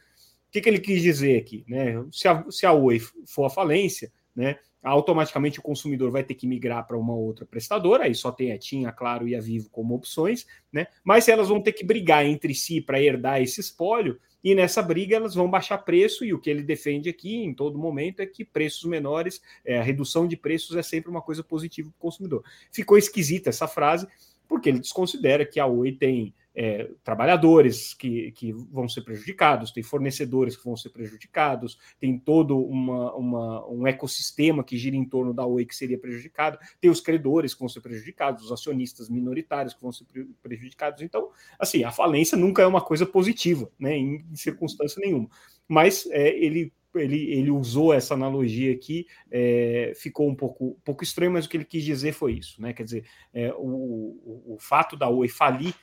Que, 0.54 0.60
que 0.60 0.68
ele 0.68 0.78
quis 0.78 1.02
dizer 1.02 1.36
aqui? 1.36 1.64
Né? 1.66 2.00
Se, 2.12 2.28
a, 2.28 2.44
se 2.48 2.64
a 2.64 2.72
Oi 2.72 3.00
for 3.26 3.44
a 3.44 3.50
falência, 3.50 4.12
né, 4.36 4.56
automaticamente 4.84 5.58
o 5.58 5.62
consumidor 5.62 6.12
vai 6.12 6.22
ter 6.22 6.34
que 6.34 6.46
migrar 6.46 6.86
para 6.86 6.96
uma 6.96 7.12
outra 7.12 7.44
prestadora, 7.44 8.04
aí 8.04 8.14
só 8.14 8.30
tem 8.30 8.52
a 8.52 8.58
TIM, 8.58 8.86
a 8.86 8.92
Claro 8.92 9.26
e 9.26 9.34
a 9.34 9.40
Vivo 9.40 9.68
como 9.68 9.96
opções, 9.96 10.46
né? 10.72 10.86
mas 11.02 11.26
elas 11.26 11.48
vão 11.48 11.60
ter 11.60 11.72
que 11.72 11.84
brigar 11.84 12.24
entre 12.24 12.54
si 12.54 12.80
para 12.80 13.02
herdar 13.02 13.42
esse 13.42 13.60
espólio, 13.60 14.16
e 14.44 14.54
nessa 14.54 14.80
briga 14.80 15.16
elas 15.16 15.34
vão 15.34 15.50
baixar 15.50 15.78
preço, 15.78 16.24
e 16.24 16.32
o 16.32 16.38
que 16.38 16.48
ele 16.48 16.62
defende 16.62 17.08
aqui 17.08 17.34
em 17.34 17.52
todo 17.52 17.76
momento 17.76 18.20
é 18.20 18.26
que 18.26 18.44
preços 18.44 18.84
menores, 18.84 19.42
é, 19.64 19.80
a 19.80 19.82
redução 19.82 20.24
de 20.24 20.36
preços 20.36 20.76
é 20.76 20.84
sempre 20.84 21.10
uma 21.10 21.20
coisa 21.20 21.42
positiva 21.42 21.90
para 21.90 21.98
o 21.98 22.00
consumidor. 22.00 22.44
Ficou 22.70 22.96
esquisita 22.96 23.48
essa 23.48 23.66
frase, 23.66 24.06
porque 24.46 24.68
ele 24.68 24.78
desconsidera 24.78 25.44
que 25.44 25.58
a 25.58 25.66
Oi 25.66 25.90
tem 25.90 26.32
é, 26.54 26.88
trabalhadores 27.02 27.92
que, 27.94 28.30
que 28.32 28.52
vão 28.52 28.88
ser 28.88 29.02
prejudicados, 29.02 29.72
tem 29.72 29.82
fornecedores 29.82 30.56
que 30.56 30.64
vão 30.64 30.76
ser 30.76 30.90
prejudicados, 30.90 31.78
tem 31.98 32.18
todo 32.18 32.58
uma, 32.58 33.14
uma, 33.14 33.68
um 33.68 33.86
ecossistema 33.86 34.62
que 34.62 34.76
gira 34.76 34.96
em 34.96 35.04
torno 35.04 35.34
da 35.34 35.44
Oi 35.44 35.66
que 35.66 35.74
seria 35.74 35.98
prejudicado, 35.98 36.58
tem 36.80 36.90
os 36.90 37.00
credores 37.00 37.54
que 37.54 37.60
vão 37.60 37.68
ser 37.68 37.80
prejudicados, 37.80 38.44
os 38.44 38.52
acionistas 38.52 39.08
minoritários 39.08 39.74
que 39.74 39.82
vão 39.82 39.92
ser 39.92 40.06
prejudicados. 40.42 41.02
Então, 41.02 41.30
assim, 41.58 41.82
a 41.82 41.90
falência 41.90 42.38
nunca 42.38 42.62
é 42.62 42.66
uma 42.66 42.80
coisa 42.80 43.04
positiva, 43.04 43.70
né, 43.78 43.96
em, 43.96 44.24
circunstância 44.34 45.00
nenhuma. 45.00 45.28
Mas 45.66 46.06
é, 46.10 46.28
ele 46.36 46.72
ele, 46.94 47.32
ele 47.32 47.50
usou 47.50 47.92
essa 47.92 48.14
analogia 48.14 48.72
aqui, 48.72 49.06
é, 49.30 49.92
ficou 49.96 50.28
um 50.28 50.34
pouco, 50.34 50.78
pouco 50.84 51.02
estranho, 51.02 51.32
mas 51.32 51.44
o 51.44 51.48
que 51.48 51.56
ele 51.56 51.64
quis 51.64 51.82
dizer 51.82 52.12
foi 52.12 52.34
isso, 52.34 52.60
né? 52.60 52.72
Quer 52.72 52.84
dizer, 52.84 53.04
é, 53.32 53.52
o, 53.54 53.66
o, 53.66 54.54
o, 54.54 54.58
fato 54.60 54.96
da 54.96 55.08
Oi 55.08 55.28
falir 55.28 55.74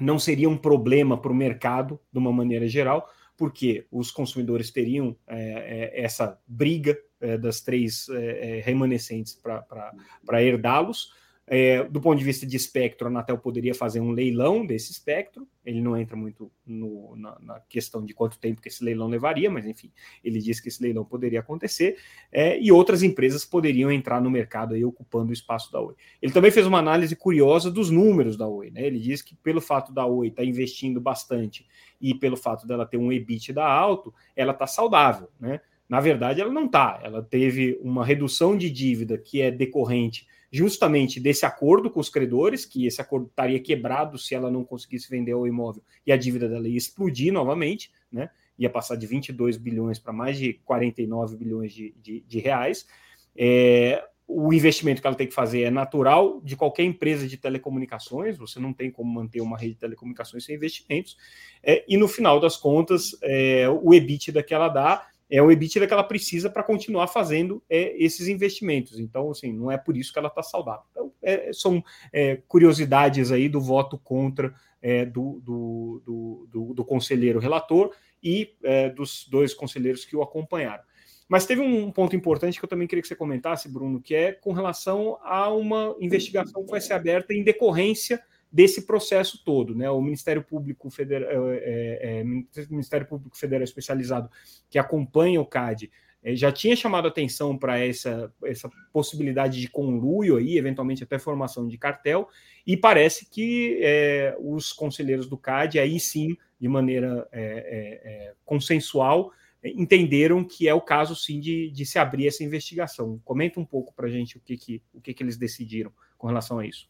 não 0.00 0.18
seria 0.18 0.48
um 0.48 0.56
problema 0.56 1.20
para 1.20 1.30
o 1.30 1.34
mercado, 1.34 2.00
de 2.12 2.18
uma 2.18 2.32
maneira 2.32 2.66
geral, 2.66 3.08
porque 3.36 3.86
os 3.90 4.10
consumidores 4.10 4.70
teriam 4.70 5.16
é, 5.26 5.92
é 5.94 6.02
essa 6.02 6.38
briga 6.46 6.96
é, 7.20 7.36
das 7.36 7.60
três 7.60 8.08
é, 8.08 8.58
é, 8.58 8.60
remanescentes 8.60 9.34
para 9.34 10.42
herdá-los, 10.42 11.12
é, 11.52 11.82
do 11.82 12.00
ponto 12.00 12.16
de 12.16 12.24
vista 12.24 12.46
de 12.46 12.56
espectro, 12.56 13.08
a 13.08 13.10
Anatel 13.10 13.36
poderia 13.36 13.74
fazer 13.74 13.98
um 13.98 14.12
leilão 14.12 14.64
desse 14.64 14.92
espectro. 14.92 15.48
Ele 15.66 15.80
não 15.80 15.96
entra 15.96 16.16
muito 16.16 16.48
no, 16.64 17.16
na, 17.16 17.36
na, 17.40 17.60
questão 17.68 18.04
de 18.04 18.14
quanto 18.14 18.38
tempo 18.38 18.62
que 18.62 18.68
esse 18.68 18.84
leilão 18.84 19.08
levaria, 19.08 19.50
mas 19.50 19.66
enfim, 19.66 19.90
ele 20.22 20.38
diz 20.38 20.60
que 20.60 20.68
esse 20.68 20.80
leilão 20.80 21.04
poderia 21.04 21.40
acontecer 21.40 21.98
é, 22.30 22.56
e 22.60 22.70
outras 22.70 23.02
empresas 23.02 23.44
poderiam 23.44 23.90
entrar 23.90 24.22
no 24.22 24.30
mercado 24.30 24.74
aí 24.74 24.84
ocupando 24.84 25.30
o 25.30 25.32
espaço 25.32 25.72
da 25.72 25.80
Oi. 25.80 25.96
Ele 26.22 26.32
também 26.32 26.52
fez 26.52 26.68
uma 26.68 26.78
análise 26.78 27.16
curiosa 27.16 27.68
dos 27.68 27.90
números 27.90 28.36
da 28.36 28.46
Oi. 28.46 28.70
Né? 28.70 28.86
Ele 28.86 29.00
diz 29.00 29.20
que 29.20 29.34
pelo 29.34 29.60
fato 29.60 29.92
da 29.92 30.06
Oi 30.06 30.28
estar 30.28 30.42
tá 30.42 30.48
investindo 30.48 31.00
bastante 31.00 31.66
e 32.00 32.14
pelo 32.14 32.36
fato 32.36 32.64
dela 32.64 32.86
ter 32.86 32.96
um 32.96 33.10
EBITDA 33.10 33.64
alto, 33.64 34.14
ela 34.36 34.52
está 34.52 34.68
saudável, 34.68 35.28
né? 35.40 35.60
Na 35.88 35.98
verdade, 35.98 36.40
ela 36.40 36.52
não 36.52 36.66
está. 36.66 37.00
Ela 37.02 37.20
teve 37.20 37.76
uma 37.82 38.06
redução 38.06 38.56
de 38.56 38.70
dívida 38.70 39.18
que 39.18 39.42
é 39.42 39.50
decorrente 39.50 40.28
justamente 40.50 41.20
desse 41.20 41.46
acordo 41.46 41.90
com 41.90 42.00
os 42.00 42.08
credores, 42.08 42.64
que 42.64 42.86
esse 42.86 43.00
acordo 43.00 43.26
estaria 43.26 43.60
quebrado 43.60 44.18
se 44.18 44.34
ela 44.34 44.50
não 44.50 44.64
conseguisse 44.64 45.08
vender 45.08 45.34
o 45.34 45.46
imóvel 45.46 45.82
e 46.06 46.12
a 46.12 46.16
dívida 46.16 46.48
dela 46.48 46.68
ia 46.68 46.76
explodir 46.76 47.32
novamente, 47.32 47.92
né? 48.10 48.30
Ia 48.58 48.68
passar 48.68 48.96
de 48.96 49.06
22 49.06 49.56
bilhões 49.56 49.98
para 49.98 50.12
mais 50.12 50.36
de 50.36 50.54
49 50.64 51.36
bilhões 51.36 51.72
de, 51.72 51.94
de, 52.02 52.20
de 52.20 52.38
reais. 52.40 52.86
É, 53.34 54.04
o 54.32 54.52
investimento 54.52 55.00
que 55.00 55.06
ela 55.06 55.16
tem 55.16 55.26
que 55.26 55.34
fazer 55.34 55.62
é 55.62 55.70
natural 55.70 56.40
de 56.42 56.54
qualquer 56.54 56.84
empresa 56.84 57.26
de 57.26 57.36
telecomunicações, 57.36 58.38
você 58.38 58.60
não 58.60 58.72
tem 58.72 58.90
como 58.90 59.12
manter 59.12 59.40
uma 59.40 59.58
rede 59.58 59.74
de 59.74 59.80
telecomunicações 59.80 60.44
sem 60.44 60.54
investimentos, 60.54 61.16
é, 61.62 61.84
e 61.88 61.96
no 61.96 62.06
final 62.06 62.38
das 62.38 62.56
contas, 62.56 63.16
é, 63.22 63.68
o 63.68 63.92
EBITDA 63.92 64.42
que 64.42 64.54
ela 64.54 64.68
dá 64.68 65.09
é 65.30 65.40
o 65.40 65.50
EBITDA 65.50 65.86
que 65.86 65.92
ela 65.92 66.02
precisa 66.02 66.50
para 66.50 66.62
continuar 66.62 67.06
fazendo 67.06 67.62
é, 67.70 67.94
esses 68.02 68.26
investimentos. 68.26 68.98
Então, 68.98 69.30
assim, 69.30 69.52
não 69.52 69.70
é 69.70 69.78
por 69.78 69.96
isso 69.96 70.12
que 70.12 70.18
ela 70.18 70.28
está 70.28 70.42
saudável. 70.42 70.82
Então, 70.90 71.12
é, 71.22 71.52
são 71.52 71.82
é, 72.12 72.36
curiosidades 72.48 73.30
aí 73.30 73.48
do 73.48 73.60
voto 73.60 73.96
contra 73.96 74.52
é, 74.82 75.04
do, 75.04 75.40
do, 75.44 76.02
do, 76.04 76.48
do, 76.50 76.74
do 76.74 76.84
conselheiro 76.84 77.38
relator 77.38 77.94
e 78.22 78.56
é, 78.62 78.88
dos 78.88 79.26
dois 79.28 79.54
conselheiros 79.54 80.04
que 80.04 80.16
o 80.16 80.22
acompanharam. 80.22 80.82
Mas 81.28 81.46
teve 81.46 81.60
um 81.60 81.92
ponto 81.92 82.16
importante 82.16 82.58
que 82.58 82.64
eu 82.64 82.68
também 82.68 82.88
queria 82.88 83.02
que 83.02 83.06
você 83.06 83.14
comentasse, 83.14 83.68
Bruno, 83.68 84.00
que 84.00 84.16
é 84.16 84.32
com 84.32 84.52
relação 84.52 85.16
a 85.22 85.48
uma 85.48 85.94
investigação 86.00 86.64
que 86.64 86.70
vai 86.72 86.80
ser 86.80 86.94
aberta 86.94 87.32
em 87.32 87.44
decorrência 87.44 88.20
desse 88.52 88.86
processo 88.86 89.42
todo, 89.44 89.74
né? 89.74 89.90
O 89.90 90.00
Ministério 90.00 90.42
Público 90.42 90.90
Federal, 90.90 91.50
é, 91.50 91.58
é, 91.58 92.20
é 92.20 92.24
Ministério 92.24 93.06
Público 93.06 93.36
Federal 93.36 93.64
especializado 93.64 94.30
que 94.68 94.78
acompanha 94.78 95.40
o 95.40 95.46
CAD 95.46 95.90
é, 96.22 96.36
já 96.36 96.52
tinha 96.52 96.76
chamado 96.76 97.08
atenção 97.08 97.56
para 97.56 97.78
essa, 97.78 98.32
essa 98.44 98.70
possibilidade 98.92 99.60
de 99.60 99.68
conluio 99.68 100.36
aí, 100.36 100.58
eventualmente 100.58 101.02
até 101.02 101.18
formação 101.18 101.66
de 101.66 101.78
cartel, 101.78 102.28
e 102.66 102.76
parece 102.76 103.28
que 103.28 103.78
é, 103.80 104.36
os 104.38 104.72
conselheiros 104.72 105.26
do 105.26 105.38
CAD 105.38 105.78
aí 105.78 105.98
sim, 105.98 106.36
de 106.60 106.68
maneira 106.68 107.26
é, 107.32 108.34
consensual, 108.44 109.32
entenderam 109.64 110.44
que 110.44 110.68
é 110.68 110.74
o 110.74 110.80
caso 110.80 111.14
sim 111.16 111.40
de, 111.40 111.70
de 111.70 111.86
se 111.86 111.98
abrir 111.98 112.26
essa 112.26 112.44
investigação. 112.44 113.20
Comenta 113.24 113.58
um 113.58 113.64
pouco 113.64 113.94
para 113.94 114.06
a 114.06 114.10
gente 114.10 114.36
o 114.36 114.40
que, 114.40 114.56
que, 114.56 114.82
o 114.92 115.00
que, 115.00 115.14
que 115.14 115.22
eles 115.22 115.38
decidiram 115.38 115.92
com 116.18 116.26
relação 116.26 116.58
a 116.58 116.66
isso. 116.66 116.88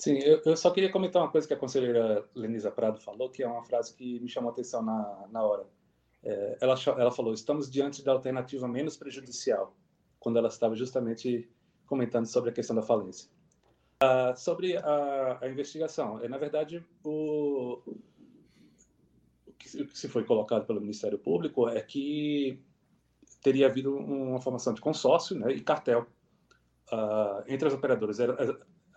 Sim, 0.00 0.18
eu, 0.20 0.40
eu, 0.46 0.56
só 0.56 0.70
queria 0.70 0.90
comentar 0.90 1.20
uma 1.20 1.30
coisa 1.30 1.46
que 1.46 1.52
a 1.52 1.58
conselheira 1.58 2.24
Lenisa 2.34 2.70
Prado 2.70 2.98
falou, 2.98 3.28
que 3.28 3.42
é 3.42 3.46
uma 3.46 3.62
frase 3.62 3.94
que 3.94 4.18
me 4.20 4.30
chamou 4.30 4.48
a 4.48 4.52
atenção 4.52 4.82
na, 4.82 5.26
na 5.30 5.42
hora. 5.42 5.66
É, 6.24 6.56
ela, 6.62 6.74
ela 6.96 7.10
falou: 7.10 7.34
estamos 7.34 7.70
diante 7.70 8.02
da 8.02 8.12
alternativa 8.12 8.66
menos 8.66 8.96
prejudicial, 8.96 9.76
quando 10.18 10.38
ela 10.38 10.48
estava 10.48 10.74
justamente 10.74 11.46
comentando 11.84 12.24
sobre 12.24 12.48
a 12.48 12.52
questão 12.52 12.74
da 12.74 12.80
falência. 12.80 13.28
Uh, 14.02 14.34
sobre 14.38 14.78
a, 14.78 15.38
a, 15.38 15.48
investigação, 15.50 16.18
é, 16.24 16.28
na 16.28 16.38
verdade, 16.38 16.82
o, 17.04 17.82
que 19.58 19.68
se 19.68 20.08
foi 20.08 20.24
colocado 20.24 20.64
pelo 20.64 20.80
Ministério 20.80 21.18
Público 21.18 21.68
é 21.68 21.82
que 21.82 22.58
teria 23.42 23.66
havido 23.66 23.94
uma 23.94 24.40
formação 24.40 24.72
de 24.72 24.80
consórcio 24.80 25.38
né, 25.38 25.52
e 25.52 25.60
cartel 25.60 26.06
uh, 26.90 27.44
entre 27.46 27.68
as 27.68 27.74
operadoras. 27.74 28.16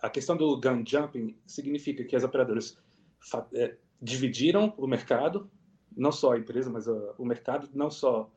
A 0.04 0.10
questão 0.10 0.36
do 0.36 0.60
gun 0.60 0.84
jumping 0.86 1.34
significa 1.46 2.04
que 2.04 2.14
as 2.14 2.22
operadoras 2.22 2.76
é, 3.54 3.74
dividiram 4.02 4.74
o 4.76 4.86
mercado, 4.86 5.50
não 5.96 6.12
só 6.12 6.32
a 6.32 6.38
empresa, 6.38 6.68
mas 6.68 6.86
uh, 6.86 7.14
o 7.16 7.24
mercado, 7.24 7.70
não 7.72 7.90
só 7.90 8.30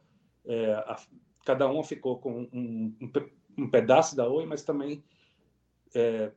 é, 0.45 0.71
a, 0.71 0.97
cada 1.45 1.67
uma 1.67 1.83
ficou 1.83 2.19
com 2.19 2.47
um, 2.53 2.95
um, 3.01 3.11
um, 3.57 3.69
pedaço 3.69 4.15
da 4.15 4.25
Oi, 4.29 4.45
mas 4.45 4.63
também 4.63 5.03
é, 5.93 6.31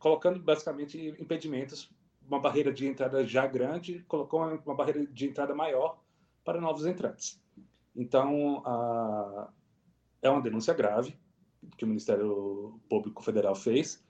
colocando 0.00 0.40
basicamente 0.40 1.14
impedimentos 1.20 1.88
uma 2.26 2.40
barreira 2.40 2.72
de 2.72 2.84
entrada 2.84 3.24
já 3.24 3.46
grande, 3.46 4.04
colocou 4.08 4.40
uma 4.66 4.74
barreira 4.74 5.06
de 5.06 5.24
entrada 5.24 5.54
maior 5.54 6.02
para 6.44 6.60
novos 6.60 6.84
entrantes. 6.84 7.40
Então, 7.94 8.60
a, 8.66 9.52
é 10.20 10.28
uma 10.28 10.42
denúncia 10.42 10.74
grave 10.74 11.16
que 11.76 11.84
o 11.84 11.88
Ministério 11.88 12.80
Público 12.88 13.22
Federal 13.22 13.54
fez. 13.54 14.04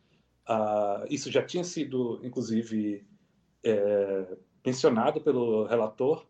isso 1.09 1.31
já 1.31 1.43
tinha 1.43 1.65
sido, 1.65 2.21
inclusive, 2.23 3.07
é, 3.65 4.37
mencionado 4.65 5.21
pelo 5.21 5.65
relator, 5.67 6.27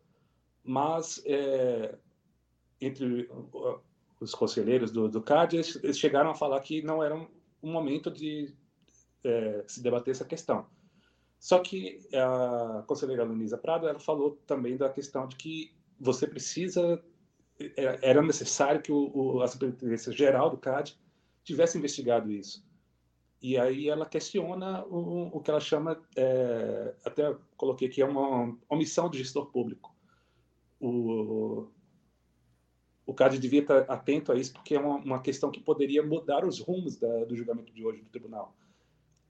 mas 0.62 1.22
é, 1.24 1.96
entre 2.80 3.30
os 4.20 4.34
conselheiros 4.34 4.90
do, 4.90 5.08
do 5.08 5.22
CAD, 5.22 5.56
eles, 5.56 5.80
eles, 5.82 5.98
chegaram 5.98 6.30
a 6.30 6.34
falar 6.34 6.60
que 6.60 6.82
não 6.82 7.02
era 7.02 7.14
um, 7.14 7.28
um 7.62 7.70
momento 7.70 8.10
de 8.10 8.54
é, 9.22 9.64
se 9.66 9.82
debater 9.82 10.12
essa 10.12 10.24
questão. 10.24 10.66
Só 11.38 11.58
que 11.58 12.00
a 12.14 12.82
conselheira 12.86 13.22
Luísa 13.22 13.58
Prado 13.58 13.86
ela 13.86 14.00
falou 14.00 14.38
também 14.46 14.76
da 14.76 14.88
questão 14.88 15.28
de 15.28 15.36
que 15.36 15.72
você 16.00 16.26
precisa 16.26 17.02
é, 17.58 17.98
era 18.02 18.22
necessário 18.22 18.82
que 18.82 18.92
o, 18.92 19.10
o, 19.14 19.42
a 19.42 19.48
Superintendência 19.48 20.12
Geral 20.12 20.50
do 20.50 20.58
CAD 20.58 20.98
tivesse 21.46 21.78
investigado 21.78 22.30
isso. 22.30 22.66
E 23.40 23.56
aí 23.56 23.88
ela 23.88 24.04
questiona 24.04 24.84
o, 24.86 25.36
o 25.36 25.40
que 25.40 25.50
ela 25.50 25.60
chama, 25.60 26.02
é, 26.16 26.94
até 27.04 27.36
coloquei 27.56 27.88
aqui, 27.88 28.02
é 28.02 28.04
uma 28.04 28.56
omissão 28.68 29.08
do 29.08 29.16
gestor 29.16 29.46
público. 29.46 29.94
O, 30.80 31.68
o 33.06 33.14
CAD 33.14 33.38
devia 33.38 33.60
estar 33.60 33.80
atento 33.82 34.32
a 34.32 34.36
isso, 34.36 34.52
porque 34.52 34.74
é 34.74 34.80
uma, 34.80 34.96
uma 34.96 35.22
questão 35.22 35.50
que 35.50 35.60
poderia 35.60 36.02
mudar 36.02 36.44
os 36.44 36.58
rumos 36.58 36.96
da, 36.96 37.24
do 37.24 37.36
julgamento 37.36 37.72
de 37.72 37.84
hoje 37.84 38.02
do 38.02 38.10
tribunal. 38.10 38.54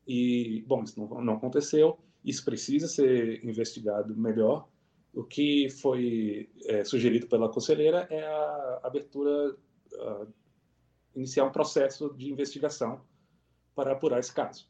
E, 0.07 0.65
bom, 0.67 0.83
isso 0.83 0.99
não, 0.99 1.21
não 1.21 1.35
aconteceu, 1.35 1.99
isso 2.25 2.45
precisa 2.45 2.89
ser 2.89 3.45
investigado 3.45 4.17
melhor. 4.17 4.69
O 5.13 5.25
que 5.25 5.69
foi 5.69 6.49
é, 6.67 6.85
sugerido 6.85 7.27
pela 7.27 7.49
conselheira 7.49 8.07
é 8.11 8.25
a 8.25 8.81
abertura, 8.85 9.57
iniciar 11.17 11.45
um 11.45 11.53
processo 11.53 12.15
de 12.15 12.31
investigação 12.31 13.01
para 13.75 13.93
apurar 13.93 14.21
esse 14.21 14.33
caso. 14.33 14.69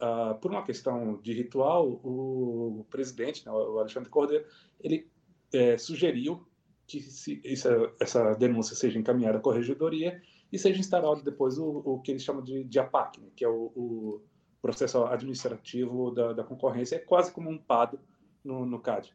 Uh, 0.00 0.38
por 0.40 0.50
uma 0.50 0.64
questão 0.64 1.20
de 1.20 1.32
ritual, 1.32 1.88
o 1.88 2.86
presidente, 2.90 3.44
né, 3.44 3.52
o 3.52 3.78
Alexandre 3.78 4.08
Cordeiro, 4.08 4.44
ele 4.80 5.10
é, 5.52 5.76
sugeriu 5.76 6.46
que 6.86 7.00
se, 7.00 7.40
essa, 7.44 7.92
essa, 8.00 8.34
denúncia 8.34 8.74
seja 8.74 8.98
encaminhada 8.98 9.38
à 9.38 9.40
corregedoria 9.40 10.20
e 10.50 10.58
seja 10.58 10.80
instalado 10.80 11.22
depois 11.22 11.56
o, 11.58 11.82
o 11.84 12.00
que 12.00 12.10
eles 12.10 12.22
chamam 12.22 12.42
de, 12.42 12.64
de 12.64 12.78
APAC, 12.80 13.20
né, 13.20 13.28
que 13.36 13.44
é 13.44 13.48
o, 13.48 13.72
o 13.76 14.22
processo 14.60 15.04
administrativo 15.04 16.10
da, 16.10 16.32
da 16.32 16.44
concorrência 16.44 16.96
é 16.96 16.98
quase 16.98 17.32
como 17.32 17.50
um 17.50 17.58
PAD 17.58 17.98
no, 18.44 18.66
no 18.66 18.80
CAD. 18.80 19.14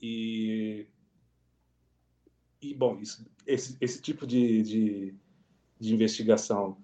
E, 0.00 0.86
e 2.60 2.74
bom, 2.74 2.98
isso, 2.98 3.24
esse, 3.46 3.76
esse 3.80 4.00
tipo 4.00 4.26
de, 4.26 4.62
de, 4.62 5.14
de 5.82 5.92
investigação, 5.92 6.76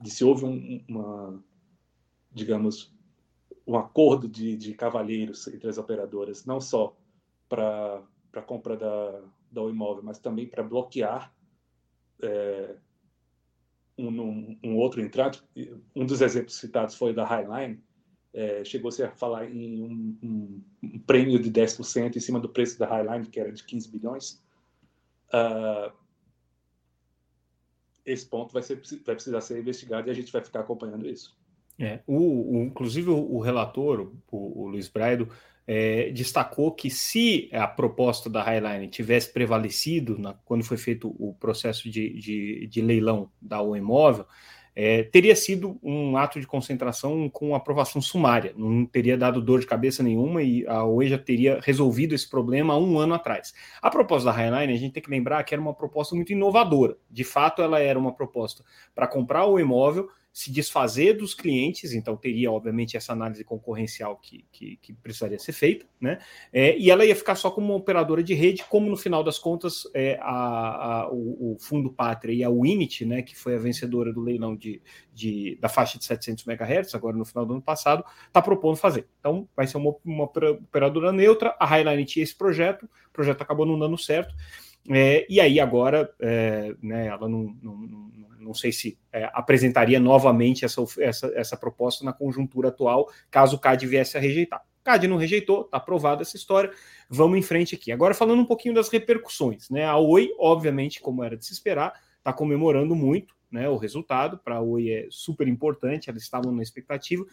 de 0.00 0.10
se 0.10 0.24
houve 0.24 0.44
um, 0.44 0.84
uma, 0.88 1.44
digamos, 2.32 2.92
um 3.64 3.76
acordo 3.76 4.26
de, 4.26 4.56
de 4.56 4.74
cavalheiros 4.74 5.46
entre 5.46 5.68
as 5.68 5.78
operadoras, 5.78 6.44
não 6.44 6.60
só 6.60 6.96
para 7.48 8.02
a 8.32 8.42
compra 8.42 8.76
da, 8.76 9.22
do 9.52 9.70
imóvel, 9.70 10.02
mas 10.02 10.18
também 10.18 10.48
para 10.48 10.64
bloquear 10.64 11.32
é, 12.20 12.76
um, 13.96 14.58
um, 14.64 14.76
outro 14.76 15.00
entrante, 15.00 15.40
um 15.94 16.04
dos 16.04 16.20
exemplos 16.20 16.56
citados 16.56 16.96
foi 16.96 17.14
da 17.14 17.24
Highline, 17.24 17.80
é, 18.34 18.64
chegou-se 18.64 19.00
a 19.00 19.12
falar 19.12 19.48
em 19.48 19.80
um, 19.80 20.18
um, 20.22 20.64
um, 20.82 20.98
prêmio 20.98 21.40
de 21.40 21.52
10% 21.52 22.16
em 22.16 22.20
cima 22.20 22.40
do 22.40 22.48
preço 22.48 22.78
da 22.78 22.86
Highline, 22.86 23.26
que 23.26 23.38
era 23.38 23.52
de 23.52 23.62
15 23.64 23.90
bilhões. 23.90 24.42
Uh, 25.28 25.92
esse 28.12 28.26
ponto 28.26 28.52
vai, 28.52 28.62
ser, 28.62 28.80
vai 29.04 29.14
precisar 29.14 29.40
ser 29.40 29.58
investigado 29.58 30.08
e 30.08 30.10
a 30.10 30.14
gente 30.14 30.32
vai 30.32 30.42
ficar 30.42 30.60
acompanhando 30.60 31.06
isso. 31.06 31.36
É, 31.78 32.00
o, 32.06 32.58
o 32.58 32.64
inclusive 32.64 33.08
o, 33.08 33.38
relator, 33.38 34.12
o, 34.30 34.64
o 34.64 34.68
Luiz 34.68 34.88
Braido, 34.88 35.28
é, 35.66 36.10
destacou 36.10 36.72
que 36.72 36.90
se 36.90 37.48
a 37.52 37.66
proposta 37.66 38.30
da 38.30 38.42
Highline 38.42 38.88
tivesse 38.88 39.32
prevalecido 39.32 40.18
na, 40.18 40.32
quando 40.32 40.64
foi 40.64 40.78
feito 40.78 41.14
o 41.18 41.34
processo 41.34 41.90
de, 41.90 42.14
de, 42.14 42.66
de 42.66 42.80
leilão 42.80 43.30
da 43.40 43.60
O 43.60 43.76
Imóvel, 43.76 44.26
é, 44.80 45.02
teria 45.02 45.34
sido 45.34 45.76
um 45.82 46.16
ato 46.16 46.38
de 46.38 46.46
concentração 46.46 47.28
com 47.28 47.52
aprovação 47.52 48.00
sumária, 48.00 48.54
não 48.56 48.86
teria 48.86 49.18
dado 49.18 49.42
dor 49.42 49.58
de 49.58 49.66
cabeça 49.66 50.04
nenhuma 50.04 50.40
e 50.40 50.64
a 50.68 50.84
OE 50.84 51.08
já 51.08 51.18
teria 51.18 51.58
resolvido 51.60 52.14
esse 52.14 52.30
problema 52.30 52.74
há 52.74 52.78
um 52.78 52.96
ano 52.96 53.12
atrás. 53.12 53.52
A 53.82 53.90
proposta 53.90 54.30
da 54.30 54.36
Highline, 54.36 54.72
a 54.72 54.76
gente 54.76 54.92
tem 54.92 55.02
que 55.02 55.10
lembrar 55.10 55.42
que 55.42 55.52
era 55.52 55.60
uma 55.60 55.74
proposta 55.74 56.14
muito 56.14 56.32
inovadora. 56.32 56.96
De 57.10 57.24
fato, 57.24 57.60
ela 57.60 57.80
era 57.80 57.98
uma 57.98 58.12
proposta 58.12 58.62
para 58.94 59.08
comprar 59.08 59.46
o 59.46 59.58
imóvel 59.58 60.08
se 60.38 60.52
desfazer 60.52 61.14
dos 61.14 61.34
clientes, 61.34 61.92
então 61.92 62.16
teria, 62.16 62.52
obviamente, 62.52 62.96
essa 62.96 63.12
análise 63.12 63.42
concorrencial 63.42 64.16
que, 64.18 64.44
que, 64.52 64.76
que 64.76 64.92
precisaria 64.92 65.36
ser 65.36 65.50
feita, 65.50 65.84
né? 66.00 66.20
É, 66.52 66.78
e 66.78 66.92
ela 66.92 67.04
ia 67.04 67.16
ficar 67.16 67.34
só 67.34 67.50
como 67.50 67.66
uma 67.66 67.74
operadora 67.74 68.22
de 68.22 68.34
rede, 68.34 68.62
como 68.70 68.88
no 68.88 68.96
final 68.96 69.24
das 69.24 69.36
contas 69.36 69.82
é, 69.92 70.16
a, 70.22 71.00
a, 71.00 71.10
o, 71.10 71.54
o, 71.54 71.56
Fundo 71.58 71.90
Pátria 71.90 72.32
e 72.32 72.44
a 72.44 72.50
Winit, 72.50 73.04
né, 73.04 73.20
que 73.20 73.34
foi 73.36 73.56
a 73.56 73.58
vencedora 73.58 74.12
do 74.12 74.20
leilão 74.20 74.54
de, 74.54 74.80
de, 75.12 75.58
da 75.60 75.68
faixa 75.68 75.98
de 75.98 76.04
700 76.04 76.46
MHz, 76.46 76.94
agora 76.94 77.16
no 77.16 77.24
final 77.24 77.44
do 77.44 77.54
ano 77.54 77.62
passado, 77.62 78.04
está 78.28 78.40
propondo 78.40 78.76
fazer. 78.76 79.08
Então, 79.18 79.48
vai 79.56 79.66
ser 79.66 79.76
uma, 79.76 79.92
uma 80.04 80.22
operadora 80.22 81.10
neutra, 81.10 81.56
a 81.58 81.66
Highline 81.66 82.04
tinha 82.04 82.22
esse 82.22 82.36
projeto, 82.36 82.84
o 82.84 83.12
projeto 83.12 83.42
acabou 83.42 83.66
não 83.66 83.76
dando 83.76 83.98
certo, 83.98 84.32
é, 84.90 85.26
e 85.28 85.40
aí 85.40 85.60
agora, 85.60 86.12
é, 86.20 86.74
né, 86.82 87.06
ela 87.06 87.28
não, 87.28 87.56
não, 87.62 87.76
não, 87.76 88.10
não 88.40 88.54
sei 88.54 88.72
se 88.72 88.98
é, 89.12 89.30
apresentaria 89.32 90.00
novamente 90.00 90.64
essa, 90.64 90.82
essa, 90.98 91.32
essa 91.34 91.56
proposta 91.56 92.04
na 92.04 92.12
conjuntura 92.12 92.68
atual, 92.68 93.08
caso 93.30 93.56
o 93.56 93.58
CAD 93.58 93.86
viesse 93.86 94.16
a 94.16 94.20
rejeitar. 94.20 94.62
CAD 94.82 95.06
não 95.06 95.16
rejeitou, 95.16 95.62
está 95.62 95.76
aprovada 95.76 96.22
essa 96.22 96.36
história, 96.36 96.70
vamos 97.10 97.38
em 97.38 97.42
frente 97.42 97.74
aqui. 97.74 97.92
Agora 97.92 98.14
falando 98.14 98.40
um 98.40 98.46
pouquinho 98.46 98.74
das 98.74 98.88
repercussões, 98.88 99.68
né? 99.68 99.84
A 99.84 99.98
Oi, 99.98 100.30
obviamente, 100.38 101.00
como 101.00 101.22
era 101.22 101.36
de 101.36 101.44
se 101.44 101.52
esperar, 101.52 101.92
está 102.18 102.32
comemorando 102.32 102.96
muito 102.96 103.36
né, 103.50 103.68
o 103.68 103.76
resultado, 103.76 104.38
para 104.38 104.56
a 104.56 104.60
Oi 104.60 104.90
é 104.90 105.06
super 105.10 105.48
importante, 105.48 106.10
eles 106.10 106.22
estavam 106.22 106.52
na 106.52 106.62
expectativa. 106.62 107.24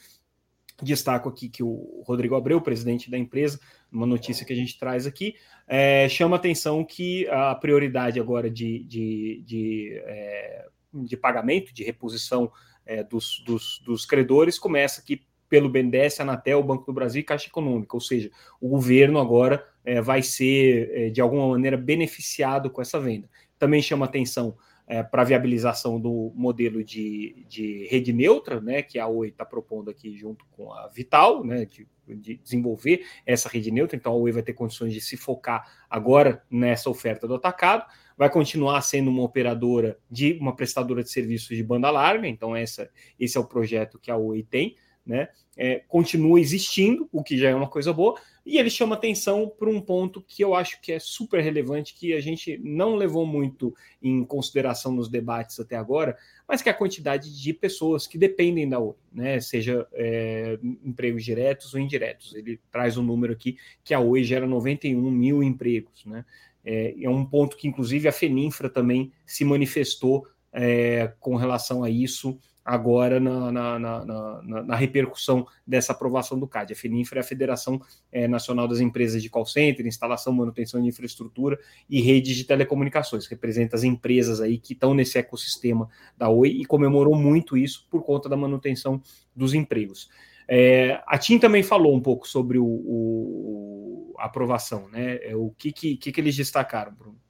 Destaco 0.82 1.30
aqui 1.30 1.48
que 1.48 1.64
o 1.64 2.04
Rodrigo 2.06 2.36
Abreu, 2.36 2.60
presidente 2.60 3.10
da 3.10 3.18
empresa, 3.18 3.60
uma 3.92 4.06
notícia 4.06 4.46
que 4.46 4.52
a 4.52 4.56
gente 4.56 4.78
traz 4.78 5.08
aqui, 5.08 5.36
é, 5.68 6.10
chama 6.10 6.36
atenção 6.36 6.84
que 6.84 7.28
a 7.30 7.56
prioridade 7.56 8.20
agora 8.20 8.50
de, 8.50 8.84
de, 8.84 9.44
de, 9.46 10.02
é, 10.06 10.66
de 10.94 11.16
pagamento, 11.16 11.74
de 11.74 11.84
reposição 11.84 12.52
é, 12.86 13.04
dos, 13.04 13.42
dos, 13.46 13.82
dos 13.86 14.06
credores, 14.06 14.60
começa 14.60 15.02
aqui 15.02 15.26
pelo 15.48 15.70
BNDES, 15.70 16.20
Anatel, 16.20 16.62
Banco 16.62 16.86
do 16.86 16.94
Brasil 16.94 17.22
e 17.22 17.24
Caixa 17.24 17.48
Econômica, 17.48 17.96
ou 17.96 18.02
seja, 18.02 18.30
o 18.60 18.68
governo 18.68 19.20
agora 19.20 19.66
é, 19.86 20.02
vai 20.02 20.22
ser, 20.22 20.90
é, 20.92 21.10
de 21.10 21.22
alguma 21.22 21.48
maneira, 21.50 21.78
beneficiado 21.78 22.70
com 22.70 22.82
essa 22.82 23.00
venda. 23.00 23.30
Também 23.58 23.82
chama 23.82 24.06
atenção 24.06 24.58
é, 24.88 25.02
para 25.02 25.24
viabilização 25.24 26.00
do 26.00 26.32
modelo 26.36 26.84
de, 26.84 27.46
de 27.48 27.88
rede 27.88 28.14
neutra, 28.14 28.62
né, 28.62 28.82
que 28.82 29.00
a 29.00 29.08
Oi 29.08 29.30
está 29.30 29.44
propondo 29.44 29.90
aqui 29.90 30.16
junto 30.16 30.46
com 30.52 30.72
a 30.72 30.88
Vital, 30.88 31.44
né, 31.44 31.66
de, 31.66 31.88
de, 32.08 32.36
desenvolver 32.36 33.06
essa 33.26 33.50
rede 33.50 33.72
neutra. 33.72 33.98
Então 33.98 34.14
a 34.14 34.16
Oi 34.16 34.32
vai 34.32 34.44
ter 34.44 34.54
condições 34.54 34.94
de 34.94 35.02
se 35.02 35.18
focar 35.18 35.86
agora 35.90 36.44
nessa 36.50 36.90
oferta 36.90 37.28
do 37.28 37.36
atacado. 37.36 37.86
Vai 38.18 38.30
continuar 38.30 38.82
sendo 38.82 39.10
uma 39.10 39.24
operadora 39.24 39.98
de 40.10 40.34
uma 40.40 40.56
prestadora 40.56 41.04
de 41.04 41.10
serviços 41.10 41.58
de 41.58 41.64
banda 41.64 41.90
larga. 41.90 42.28
Então 42.28 42.56
essa, 42.56 42.90
esse 43.20 43.38
é 43.38 43.40
o 43.40 43.48
projeto 43.48 44.00
que 44.00 44.12
a 44.12 44.18
Oi 44.18 44.44
tem 44.44 44.76
né, 45.06 45.30
é, 45.56 45.82
continua 45.88 46.40
existindo, 46.40 47.08
o 47.12 47.24
que 47.24 47.38
já 47.38 47.50
é 47.50 47.56
uma 47.56 47.70
coisa 47.70 47.94
boa, 47.94 48.20
e 48.46 48.58
ele 48.58 48.70
chama 48.70 48.96
atenção 48.96 49.52
para 49.58 49.70
um 49.70 49.82
ponto 49.82 50.22
que 50.22 50.44
eu 50.44 50.54
acho 50.54 50.80
que 50.80 50.92
é 50.92 51.00
super 51.00 51.42
relevante, 51.42 51.96
que 51.96 52.14
a 52.14 52.20
gente 52.20 52.60
não 52.64 52.96
levou 52.96 53.26
muito 53.26 53.74
em 54.02 54.24
consideração 54.24 54.92
nos 54.92 55.10
debates 55.10 55.60
até 55.60 55.76
agora, 55.76 56.16
mas 56.48 56.62
que 56.62 56.70
é 56.70 56.72
a 56.72 56.76
quantidade 56.76 57.42
de 57.42 57.54
pessoas 57.54 58.06
que 58.06 58.18
dependem 58.18 58.70
da 58.70 58.80
Oi, 58.80 58.94
né, 59.12 59.40
seja 59.40 59.88
é, 59.94 60.60
empregos 60.84 61.24
diretos 61.24 61.74
ou 61.74 61.80
indiretos. 61.80 62.36
Ele 62.36 62.60
traz 62.72 62.98
um 62.98 63.04
número 63.04 63.34
aqui 63.34 63.58
que 63.84 63.94
a 63.94 64.00
Oi 64.00 64.24
gera 64.24 64.46
91 64.46 65.10
mil 65.10 65.42
empregos. 65.42 66.06
Né, 66.06 66.24
é, 66.64 66.96
é 67.02 67.10
um 67.10 67.26
ponto 67.26 67.58
que, 67.58 67.68
inclusive, 67.68 68.08
a 68.08 68.12
Feninfra 68.12 68.70
também 68.70 69.12
se 69.26 69.44
manifestou 69.44 70.28
é, 70.52 71.14
com 71.20 71.36
relação 71.36 71.84
a 71.84 71.90
isso 71.90 72.40
agora 72.66 73.20
na, 73.20 73.52
na, 73.52 73.80
na, 73.80 74.64
na, 74.64 74.76
repercussão 74.76 75.46
dessa 75.66 75.92
aprovação 75.92 76.40
do 76.40 76.48
CAD. 76.48 76.74
A 76.74 76.76
FENINFRA 76.76 77.20
é 77.20 77.22
a 77.22 77.24
Federação 77.24 77.80
é, 78.12 78.28
Nacional 78.28 78.68
das 78.68 78.80
Empresas 78.80 79.22
de 79.22 79.30
Call 79.30 79.46
Center, 79.46 79.86
Instalação, 79.86 80.34
Manutenção 80.34 80.82
de 80.82 80.88
Infraestrutura 80.88 81.60
e 81.88 82.02
Redes 82.02 82.36
de 82.36 82.44
Telecomunicações, 82.44 83.28
representa 83.28 83.76
as 83.76 83.84
empresas 83.84 84.42
aí 84.42 84.58
que 84.58 84.74
estão 84.74 84.96
nesse 84.96 85.20
ecossistema 85.20 85.88
da 86.18 86.28
Oi 86.28 86.50
e 86.50 86.66
comemorou 86.66 87.16
muito 87.16 87.56
isso 87.56 87.88
por 87.92 88.04
conta 88.04 88.28
da 88.28 88.36
manutenção 88.36 89.00
dos 89.36 89.54
empregos. 89.54 90.10
É, 90.48 91.02
a 91.06 91.18
TIM 91.20 91.38
também 91.38 91.62
falou 91.62 91.96
um 91.96 92.02
pouco 92.02 92.28
sobre 92.28 92.58
o, 92.58 92.66
o 92.66 94.16
a 94.18 94.26
aprovação, 94.26 94.88
né? 94.90 95.18
É, 95.22 95.36
o 95.36 95.52
que, 95.58 95.72
que, 95.72 95.98
que 95.98 96.22
eles 96.22 96.36
destacaram, 96.36 96.94
Bruno? 96.94 97.25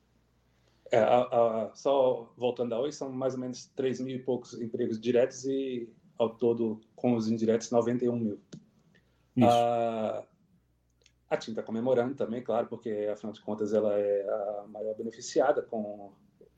É, 0.91 0.99
a, 0.99 1.21
a, 1.21 1.75
só 1.75 2.31
voltando 2.37 2.73
a 2.73 2.79
hoje, 2.79 2.95
são 2.95 3.11
mais 3.11 3.33
ou 3.33 3.39
menos 3.39 3.65
3 3.75 4.01
mil 4.01 4.15
e 4.17 4.19
poucos 4.23 4.53
empregos 4.61 4.99
diretos 4.99 5.45
e, 5.45 5.89
ao 6.17 6.29
todo, 6.29 6.79
com 6.95 7.15
os 7.15 7.27
indiretos, 7.27 7.71
91 7.71 8.15
mil. 8.15 8.39
A, 9.41 10.23
a 11.29 11.37
TIM 11.37 11.51
está 11.51 11.63
comemorando 11.63 12.15
também, 12.15 12.43
claro, 12.43 12.67
porque, 12.67 13.09
afinal 13.11 13.33
de 13.33 13.41
contas, 13.41 13.73
ela 13.73 13.97
é 13.97 14.29
a 14.29 14.67
maior 14.67 14.95
beneficiada 14.95 15.61
com 15.61 16.13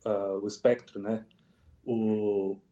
uh, 0.05 0.39
o 0.41 0.47
espectro, 0.47 0.99
né? 0.99 1.25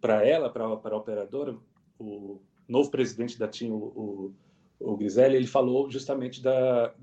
Para 0.02 0.26
ela, 0.28 0.50
para 0.50 0.66
a 0.66 0.98
operadora, 0.98 1.58
o 1.98 2.42
novo 2.68 2.92
presidente 2.92 3.40
da 3.40 3.48
TIM, 3.48 3.72
o, 3.72 3.78
o, 3.78 4.34
o 4.78 4.98
Griselli, 4.98 5.38
ele 5.38 5.48
falou 5.48 5.90
justamente 5.90 6.44
da, 6.44 6.94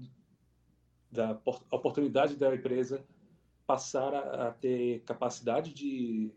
da 1.10 1.40
oportunidade 1.70 2.36
da 2.36 2.54
empresa 2.54 3.02
passar 3.72 4.12
a, 4.12 4.48
a 4.48 4.50
ter 4.50 5.00
capacidade 5.00 5.72
de 5.72 6.30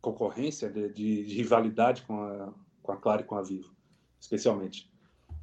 concorrência, 0.00 0.68
de, 0.68 0.88
de, 0.92 1.24
de, 1.24 1.34
rivalidade 1.34 2.02
com 2.02 2.20
a, 2.20 2.52
com 2.82 2.90
a 2.90 2.96
Claro 2.96 3.22
e 3.22 3.24
com 3.24 3.36
a 3.36 3.42
Vivo, 3.42 3.72
especialmente. 4.20 4.90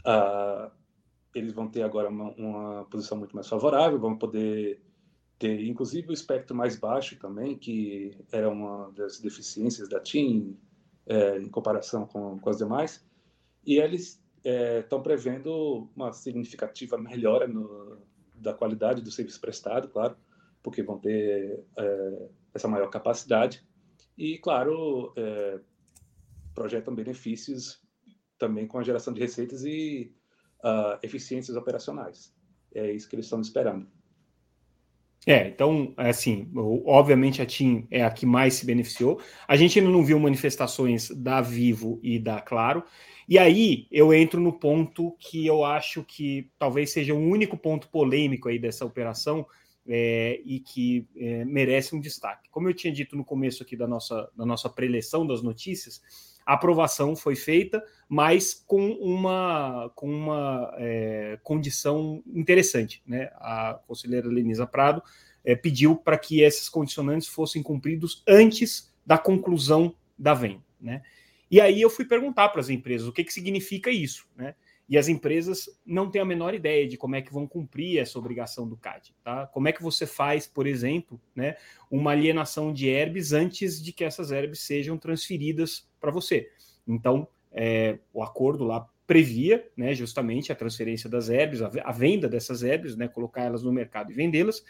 Uh, 0.06 0.69
eles 1.34 1.53
vão 1.53 1.69
ter 1.69 1.84
agora 1.84 2.10
uma, 2.10 2.32
uma, 2.32 2.86
posição 2.86 3.17
muito 3.17 3.34
mais 3.34 3.47
favorável, 3.47 3.97
vão 3.97 4.17
poder 4.17 4.82
ter, 5.39 5.65
inclusive, 5.65 6.10
o 6.10 6.13
espectro 6.13 6.53
mais 6.53 6.75
baixo 6.75 7.17
também, 7.17 7.58
que 7.58 8.17
era 8.29 8.49
uma 8.49 8.91
das 8.91 9.21
deficiências 9.21 9.88
da 9.88 10.01
TIM 10.01 10.60
é, 11.06 11.38
em 11.38 11.47
comparação 11.47 12.06
com, 12.06 12.38
com 12.38 12.49
as 12.49 12.58
demais. 12.58 13.01
E 13.65 13.77
eles 13.77 14.21
estão 14.43 14.99
é, 14.99 15.03
prevendo 15.03 15.89
uma 15.95 16.12
significativa 16.12 16.97
melhora 16.97 17.47
no, 17.47 17.97
da 18.36 18.53
qualidade 18.53 19.01
do 19.01 19.10
serviço 19.10 19.39
prestado, 19.39 19.88
claro, 19.88 20.17
porque 20.63 20.82
vão 20.82 20.97
ter 20.97 21.63
é, 21.78 22.30
essa 22.54 22.67
maior 22.67 22.89
capacidade. 22.89 23.63
E, 24.17 24.38
claro, 24.39 25.13
é, 25.15 25.60
projetam 26.56 26.95
benefícios 26.95 27.82
também 28.38 28.65
com 28.65 28.80
a 28.80 28.84
geração 28.84 29.13
de 29.13 29.19
receitas 29.19 29.63
e 29.63 30.12
uh, 30.63 30.97
eficiências 31.02 31.56
operacionais. 31.56 32.34
É 32.73 32.91
isso 32.91 33.08
que 33.08 33.15
eles 33.15 33.26
estão 33.26 33.41
esperando. 33.41 33.88
É, 35.26 35.47
então, 35.47 35.93
é 35.97 36.10
assim, 36.10 36.52
obviamente 36.86 37.41
a 37.41 37.45
TIM 37.45 37.88
é 37.89 38.04
a 38.04 38.12
que 38.12 38.26
mais 38.26 38.56
se 38.56 38.65
beneficiou. 38.65 39.21
A 39.47 39.56
gente 39.56 39.80
ainda 39.80 39.89
não 39.89 40.04
viu 40.04 40.19
manifestações 40.19 41.10
da 41.10 41.39
Vivo 41.39 41.99
e 42.04 42.19
da 42.19 42.41
Claro. 42.41 42.84
E 43.28 43.39
aí 43.39 43.88
eu 43.89 44.13
entro 44.13 44.41
no 44.41 44.52
ponto 44.52 45.15
que 45.17 45.45
eu 45.47 45.63
acho 45.63 46.04
que 46.04 46.52
talvez 46.60 46.91
seja 46.91 47.13
o 47.13 47.17
único 47.17 47.56
ponto 47.56 47.88
polêmico 47.88 48.49
aí 48.49 48.60
dessa 48.60 48.86
operação, 48.86 49.47
é, 49.87 50.41
e 50.45 50.59
que 50.59 51.07
é, 51.15 51.45
merece 51.45 51.95
um 51.95 51.99
destaque. 51.99 52.49
Como 52.49 52.69
eu 52.69 52.73
tinha 52.73 52.93
dito 52.93 53.15
no 53.15 53.25
começo 53.25 53.63
aqui 53.63 53.75
da 53.75 53.87
nossa, 53.87 54.29
da 54.35 54.45
nossa 54.45 54.69
preleção 54.69 55.25
das 55.25 55.41
notícias, 55.41 56.01
a 56.45 56.53
aprovação 56.53 57.15
foi 57.15 57.35
feita, 57.35 57.83
mas 58.07 58.53
com 58.53 58.91
uma, 58.91 59.91
com 59.95 60.09
uma 60.09 60.73
é, 60.77 61.39
condição 61.41 62.21
interessante. 62.27 63.01
Né? 63.05 63.29
A 63.35 63.79
conselheira 63.87 64.27
Lenisa 64.27 64.67
Prado 64.67 65.01
é, 65.43 65.55
pediu 65.55 65.95
para 65.95 66.17
que 66.17 66.41
esses 66.41 66.67
condicionantes 66.69 67.27
fossem 67.27 67.63
cumpridos 67.63 68.23
antes 68.27 68.91
da 69.05 69.17
conclusão 69.17 69.95
da 70.17 70.33
venda. 70.33 70.63
Né? 70.79 71.01
E 71.49 71.61
aí 71.61 71.81
eu 71.81 71.89
fui 71.89 72.05
perguntar 72.05 72.49
para 72.49 72.61
as 72.61 72.69
empresas 72.69 73.07
o 73.07 73.13
que, 73.13 73.23
que 73.23 73.33
significa 73.33 73.89
isso. 73.89 74.27
Né? 74.35 74.55
E 74.87 74.97
as 74.97 75.07
empresas 75.07 75.69
não 75.85 76.09
têm 76.09 76.21
a 76.21 76.25
menor 76.25 76.53
ideia 76.53 76.87
de 76.87 76.97
como 76.97 77.15
é 77.15 77.21
que 77.21 77.33
vão 77.33 77.47
cumprir 77.47 77.99
essa 77.99 78.19
obrigação 78.19 78.67
do 78.67 78.75
CAD. 78.75 79.15
Tá? 79.23 79.47
Como 79.47 79.67
é 79.67 79.71
que 79.71 79.81
você 79.81 80.05
faz, 80.05 80.45
por 80.45 80.67
exemplo, 80.67 81.19
né, 81.35 81.55
uma 81.89 82.11
alienação 82.11 82.73
de 82.73 82.87
herbes 82.87 83.31
antes 83.31 83.81
de 83.81 83.93
que 83.93 84.03
essas 84.03 84.31
herbes 84.31 84.59
sejam 84.59 84.97
transferidas 84.97 85.87
para 85.99 86.11
você? 86.11 86.49
Então, 86.87 87.27
é, 87.51 87.97
o 88.13 88.21
acordo 88.21 88.63
lá 88.63 88.87
previa 89.07 89.65
né, 89.75 89.93
justamente 89.93 90.51
a 90.51 90.55
transferência 90.55 91.09
das 91.09 91.29
herbes, 91.29 91.61
a, 91.61 91.71
a 91.83 91.91
venda 91.91 92.27
dessas 92.27 92.63
herbes, 92.63 92.95
né, 92.95 93.07
colocar 93.07 93.41
elas 93.41 93.63
no 93.63 93.71
mercado 93.71 94.11
e 94.11 94.15
vendê-las, 94.15 94.63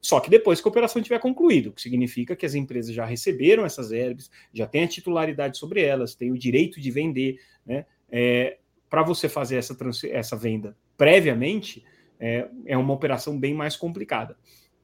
só 0.00 0.20
que 0.20 0.30
depois 0.30 0.60
que 0.60 0.68
a 0.68 0.70
operação 0.70 1.02
tiver 1.02 1.18
concluído, 1.18 1.70
o 1.70 1.72
que 1.72 1.82
significa 1.82 2.36
que 2.36 2.46
as 2.46 2.54
empresas 2.54 2.94
já 2.94 3.04
receberam 3.04 3.64
essas 3.64 3.90
herbes, 3.90 4.30
já 4.52 4.66
têm 4.66 4.84
a 4.84 4.88
titularidade 4.88 5.58
sobre 5.58 5.82
elas, 5.82 6.14
têm 6.14 6.30
o 6.30 6.38
direito 6.38 6.80
de 6.80 6.90
vender, 6.90 7.40
né? 7.66 7.84
É, 8.10 8.58
para 8.88 9.02
você 9.02 9.28
fazer 9.28 9.56
essa, 9.56 9.76
essa 10.10 10.36
venda 10.36 10.76
previamente, 10.96 11.84
é, 12.18 12.48
é 12.66 12.76
uma 12.76 12.92
operação 12.92 13.38
bem 13.38 13.54
mais 13.54 13.76
complicada. 13.76 14.36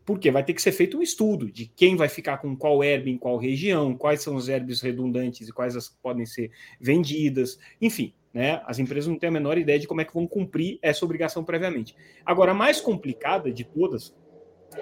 Porque 0.04 0.30
vai 0.30 0.44
ter 0.44 0.52
que 0.52 0.60
ser 0.60 0.72
feito 0.72 0.98
um 0.98 1.02
estudo 1.02 1.50
de 1.50 1.66
quem 1.66 1.96
vai 1.96 2.08
ficar 2.08 2.36
com 2.36 2.54
qual 2.54 2.84
herb 2.84 3.08
em 3.08 3.16
qual 3.16 3.38
região, 3.38 3.96
quais 3.96 4.22
são 4.22 4.36
os 4.36 4.48
herbes 4.48 4.82
redundantes 4.82 5.48
e 5.48 5.52
quais 5.52 5.74
as 5.76 5.88
podem 5.88 6.26
ser 6.26 6.50
vendidas, 6.78 7.58
enfim. 7.80 8.12
Né? 8.32 8.60
As 8.66 8.78
empresas 8.78 9.08
não 9.08 9.18
têm 9.18 9.28
a 9.28 9.32
menor 9.32 9.56
ideia 9.56 9.78
de 9.78 9.86
como 9.86 10.00
é 10.00 10.04
que 10.04 10.12
vão 10.12 10.26
cumprir 10.26 10.78
essa 10.82 11.04
obrigação 11.04 11.42
previamente. 11.42 11.96
Agora, 12.26 12.50
a 12.50 12.54
mais 12.54 12.80
complicada 12.80 13.50
de 13.50 13.64
todas 13.64 14.14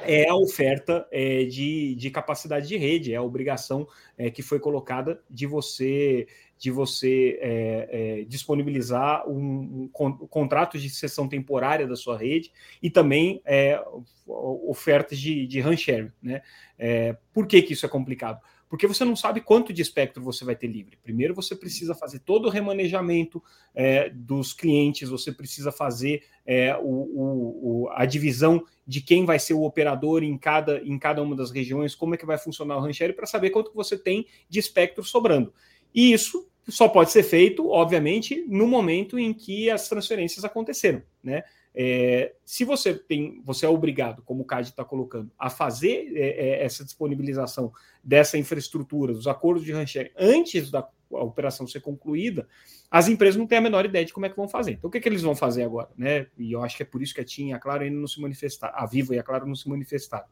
é 0.03 0.29
a 0.29 0.35
oferta 0.35 1.07
é, 1.11 1.45
de, 1.45 1.95
de 1.95 2.11
capacidade 2.11 2.67
de 2.67 2.77
rede, 2.77 3.13
é 3.13 3.17
a 3.17 3.23
obrigação 3.23 3.87
é, 4.17 4.31
que 4.31 4.43
foi 4.43 4.59
colocada 4.59 5.21
de 5.29 5.47
você 5.47 6.27
de 6.63 6.71
você 6.71 7.41
é, 7.41 7.89
é, 8.21 8.25
disponibilizar 8.25 9.29
um, 9.29 9.91
um, 9.93 10.27
contrato 10.29 10.79
de 10.79 10.89
sessão 10.91 11.29
temporária 11.29 11.89
da 11.89 11.97
sua 11.97 12.17
rede 12.17 12.53
e 12.81 12.89
também 12.89 13.43
é, 13.45 13.83
ofertas 14.25 15.19
de, 15.19 15.45
de 15.45 15.61
sharing. 15.77 16.13
Né? 16.23 16.41
É, 16.79 17.17
por 17.33 17.49
que, 17.49 17.63
que 17.63 17.73
isso 17.73 17.85
é 17.85 17.89
complicado? 17.89 18.41
Porque 18.73 18.87
você 18.87 19.05
não 19.05 19.15
sabe 19.15 19.43
quanto 19.43 19.71
de 19.71 19.83
espectro 19.83 20.23
você 20.23 20.47
vai 20.47 20.57
ter 20.57 20.67
livre. 20.67 20.97
Primeiro 21.03 21.35
você 21.35 21.55
precisa 21.55 21.95
fazer 21.95 22.21
todo 22.21 22.47
o 22.47 22.49
remanejamento 22.49 23.43
é, 23.75 24.09
dos 24.09 24.55
clientes, 24.55 25.11
você 25.11 25.31
precisa 25.31 25.71
fazer 25.71 26.23
é, 26.47 26.75
o, 26.79 27.83
o, 27.85 27.89
a 27.91 28.07
divisão 28.07 28.65
de 28.87 29.03
quem 29.03 29.27
vai 29.27 29.39
ser 29.39 29.53
o 29.53 29.65
operador 29.65 30.23
em 30.23 30.39
cada, 30.39 30.79
em 30.79 30.99
cada 30.99 31.23
uma 31.23 31.37
das 31.37 31.51
regiões, 31.51 31.95
como 31.95 32.15
é 32.15 32.17
que 32.17 32.25
vai 32.25 32.39
funcionar 32.39 32.79
o 32.79 32.81
rancheiro, 32.81 33.13
para 33.13 33.27
saber 33.27 33.51
quanto 33.51 33.75
você 33.75 33.95
tem 33.95 34.27
de 34.49 34.59
espectro 34.59 35.05
sobrando. 35.05 35.53
E 35.95 36.11
isso 36.11 36.49
só 36.67 36.89
pode 36.89 37.11
ser 37.11 37.25
feito, 37.25 37.69
obviamente, 37.69 38.43
no 38.49 38.67
momento 38.67 39.19
em 39.19 39.35
que 39.35 39.69
as 39.69 39.87
transferências 39.87 40.47
aconteceram, 40.47 41.03
né? 41.23 41.45
É, 41.75 42.35
se 42.45 42.65
você 42.65 42.95
tem, 42.95 43.41
você 43.45 43.65
é 43.65 43.69
obrigado, 43.69 44.23
como 44.23 44.43
o 44.43 44.45
CAD 44.45 44.69
está 44.69 44.85
colocando, 44.85 45.31
a 45.39 45.49
fazer 45.49 46.13
é, 46.15 46.29
é, 46.29 46.65
essa 46.65 46.85
disponibilização 46.85 47.73
dessa 48.05 48.37
infraestrutura, 48.37 49.15
dos 49.15 49.27
acordos 49.27 49.65
de 49.65 49.73
ranchering, 49.73 50.11
antes 50.17 50.71
da 50.71 50.87
operação 51.11 51.67
ser 51.67 51.81
concluída, 51.81 52.47
as 52.91 53.09
empresas 53.09 53.37
não 53.37 53.47
têm 53.47 53.59
a 53.59 53.63
menor 53.63 53.85
ideia 53.85 54.05
de 54.05 54.13
como 54.13 54.27
é 54.27 54.29
que 54.29 54.37
vão 54.37 54.49
fazer. 54.49 54.73
Então, 54.73 54.89
o 54.89 54.91
que, 54.91 54.99
é 54.99 55.01
que 55.01 55.09
eles 55.09 55.23
vão 55.23 55.35
fazer 55.35 55.63
agora? 55.63 55.89
Né? 55.97 56.27
E 56.39 56.53
eu 56.53 56.63
acho 56.63 56.77
que 56.77 56.83
é 56.83 56.87
por 56.87 57.03
isso 57.03 57.15
que 57.15 57.21
a 57.21 57.25
TIM 57.25 57.49
e 57.49 57.53
a 57.53 57.59
Claro 57.59 57.85
ainda 57.85 57.99
não 57.99 58.07
se 58.07 58.21
manifestaram, 58.21 58.75
a 58.77 58.87
Viva 58.87 59.15
e 59.15 59.19
a 59.19 59.23
Claro 59.23 59.47
não 59.47 59.55
se 59.55 59.69
manifestaram. 59.69 60.27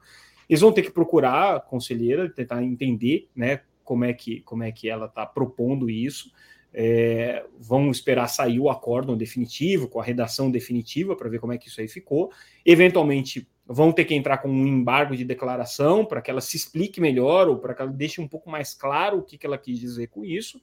Eles 0.48 0.60
vão 0.60 0.72
ter 0.72 0.82
que 0.82 0.90
procurar 0.90 1.56
a 1.56 1.60
conselheira, 1.60 2.28
tentar 2.28 2.62
entender 2.62 3.28
né, 3.34 3.60
como, 3.84 4.04
é 4.04 4.12
que, 4.12 4.40
como 4.42 4.62
é 4.62 4.72
que 4.72 4.88
ela 4.88 5.06
está 5.06 5.24
propondo 5.24 5.88
isso 5.88 6.30
é, 6.72 7.44
vão 7.58 7.90
esperar 7.90 8.28
sair 8.28 8.60
o 8.60 8.70
acórdão 8.70 9.16
definitivo, 9.16 9.88
com 9.88 10.00
a 10.00 10.04
redação 10.04 10.50
definitiva, 10.50 11.16
para 11.16 11.28
ver 11.28 11.40
como 11.40 11.52
é 11.52 11.58
que 11.58 11.68
isso 11.68 11.80
aí 11.80 11.88
ficou. 11.88 12.30
Eventualmente, 12.64 13.48
vão 13.66 13.92
ter 13.92 14.04
que 14.04 14.14
entrar 14.14 14.38
com 14.38 14.48
um 14.48 14.66
embargo 14.66 15.16
de 15.16 15.24
declaração 15.24 16.04
para 16.04 16.20
que 16.20 16.30
ela 16.30 16.40
se 16.40 16.56
explique 16.56 17.00
melhor 17.00 17.48
ou 17.48 17.56
para 17.56 17.72
que 17.72 17.82
ela 17.82 17.90
deixe 17.90 18.20
um 18.20 18.26
pouco 18.26 18.50
mais 18.50 18.74
claro 18.74 19.18
o 19.18 19.22
que, 19.22 19.38
que 19.38 19.46
ela 19.46 19.56
quis 19.56 19.78
dizer 19.78 20.08
com 20.08 20.24
isso. 20.24 20.60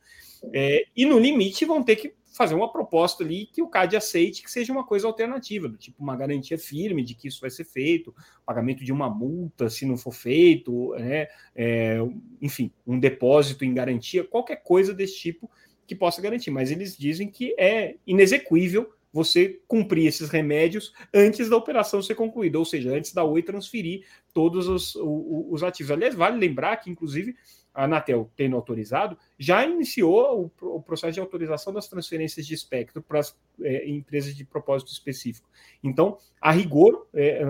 É, 0.53 0.85
e 0.95 1.05
no 1.05 1.17
limite, 1.17 1.63
vão 1.63 1.81
ter 1.81 1.95
que 1.95 2.13
fazer 2.37 2.53
uma 2.53 2.71
proposta 2.71 3.23
ali 3.23 3.47
que 3.47 3.63
o 3.63 3.67
CAD 3.67 3.97
aceite 3.97 4.43
que 4.43 4.51
seja 4.51 4.71
uma 4.71 4.85
coisa 4.85 5.07
alternativa, 5.07 5.67
do 5.67 5.77
tipo 5.77 6.03
uma 6.03 6.15
garantia 6.15 6.57
firme 6.57 7.03
de 7.03 7.15
que 7.15 7.27
isso 7.27 7.41
vai 7.41 7.49
ser 7.49 7.63
feito, 7.63 8.13
pagamento 8.45 8.83
de 8.83 8.91
uma 8.91 9.09
multa 9.09 9.69
se 9.69 9.85
não 9.85 9.97
for 9.97 10.13
feito, 10.13 10.93
né, 10.99 11.27
é, 11.55 11.97
enfim, 12.39 12.71
um 12.85 12.99
depósito 12.99 13.65
em 13.65 13.73
garantia, 13.73 14.23
qualquer 14.23 14.57
coisa 14.57 14.93
desse 14.93 15.17
tipo 15.17 15.49
que 15.87 15.95
possa 15.95 16.21
garantir, 16.21 16.51
mas 16.51 16.69
eles 16.69 16.95
dizem 16.95 17.29
que 17.29 17.55
é 17.57 17.95
inexequível 18.05 18.91
você 19.11 19.59
cumprir 19.67 20.05
esses 20.05 20.29
remédios 20.29 20.93
antes 21.13 21.49
da 21.49 21.55
operação 21.55 22.01
ser 22.01 22.13
concluída, 22.13 22.59
ou 22.59 22.65
seja, 22.65 22.93
antes 22.93 23.13
da 23.13 23.23
Oi 23.23 23.41
transferir 23.41 24.05
todos 24.33 24.67
os, 24.67 24.95
os, 24.95 25.45
os 25.49 25.63
ativos. 25.63 25.91
Aliás, 25.91 26.13
vale 26.13 26.37
lembrar 26.37 26.77
que, 26.77 26.91
inclusive, 26.91 27.35
a 27.73 27.85
Anatel, 27.85 28.29
tendo 28.35 28.55
autorizado, 28.55 29.17
já 29.37 29.65
iniciou 29.65 30.51
o, 30.61 30.75
o 30.75 30.81
processo 30.81 31.13
de 31.13 31.19
autorização 31.19 31.71
das 31.71 31.87
transferências 31.87 32.45
de 32.45 32.53
espectro 32.53 33.01
para 33.01 33.19
as 33.19 33.35
é, 33.61 33.87
empresas 33.87 34.35
de 34.35 34.43
propósito 34.43 34.91
específico. 34.91 35.47
Então, 35.83 36.17
a 36.41 36.51
rigor, 36.51 37.07
é, 37.13 37.41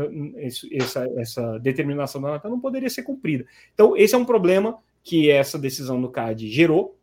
essa, 0.71 1.09
essa 1.17 1.57
determinação 1.59 2.21
da 2.21 2.27
Anatel 2.27 2.51
não 2.51 2.59
poderia 2.59 2.89
ser 2.89 3.03
cumprida. 3.03 3.45
Então, 3.73 3.95
esse 3.95 4.15
é 4.15 4.17
um 4.17 4.25
problema 4.25 4.77
que 5.01 5.31
essa 5.31 5.57
decisão 5.57 6.01
do 6.01 6.09
CAD 6.09 6.49
gerou, 6.49 6.96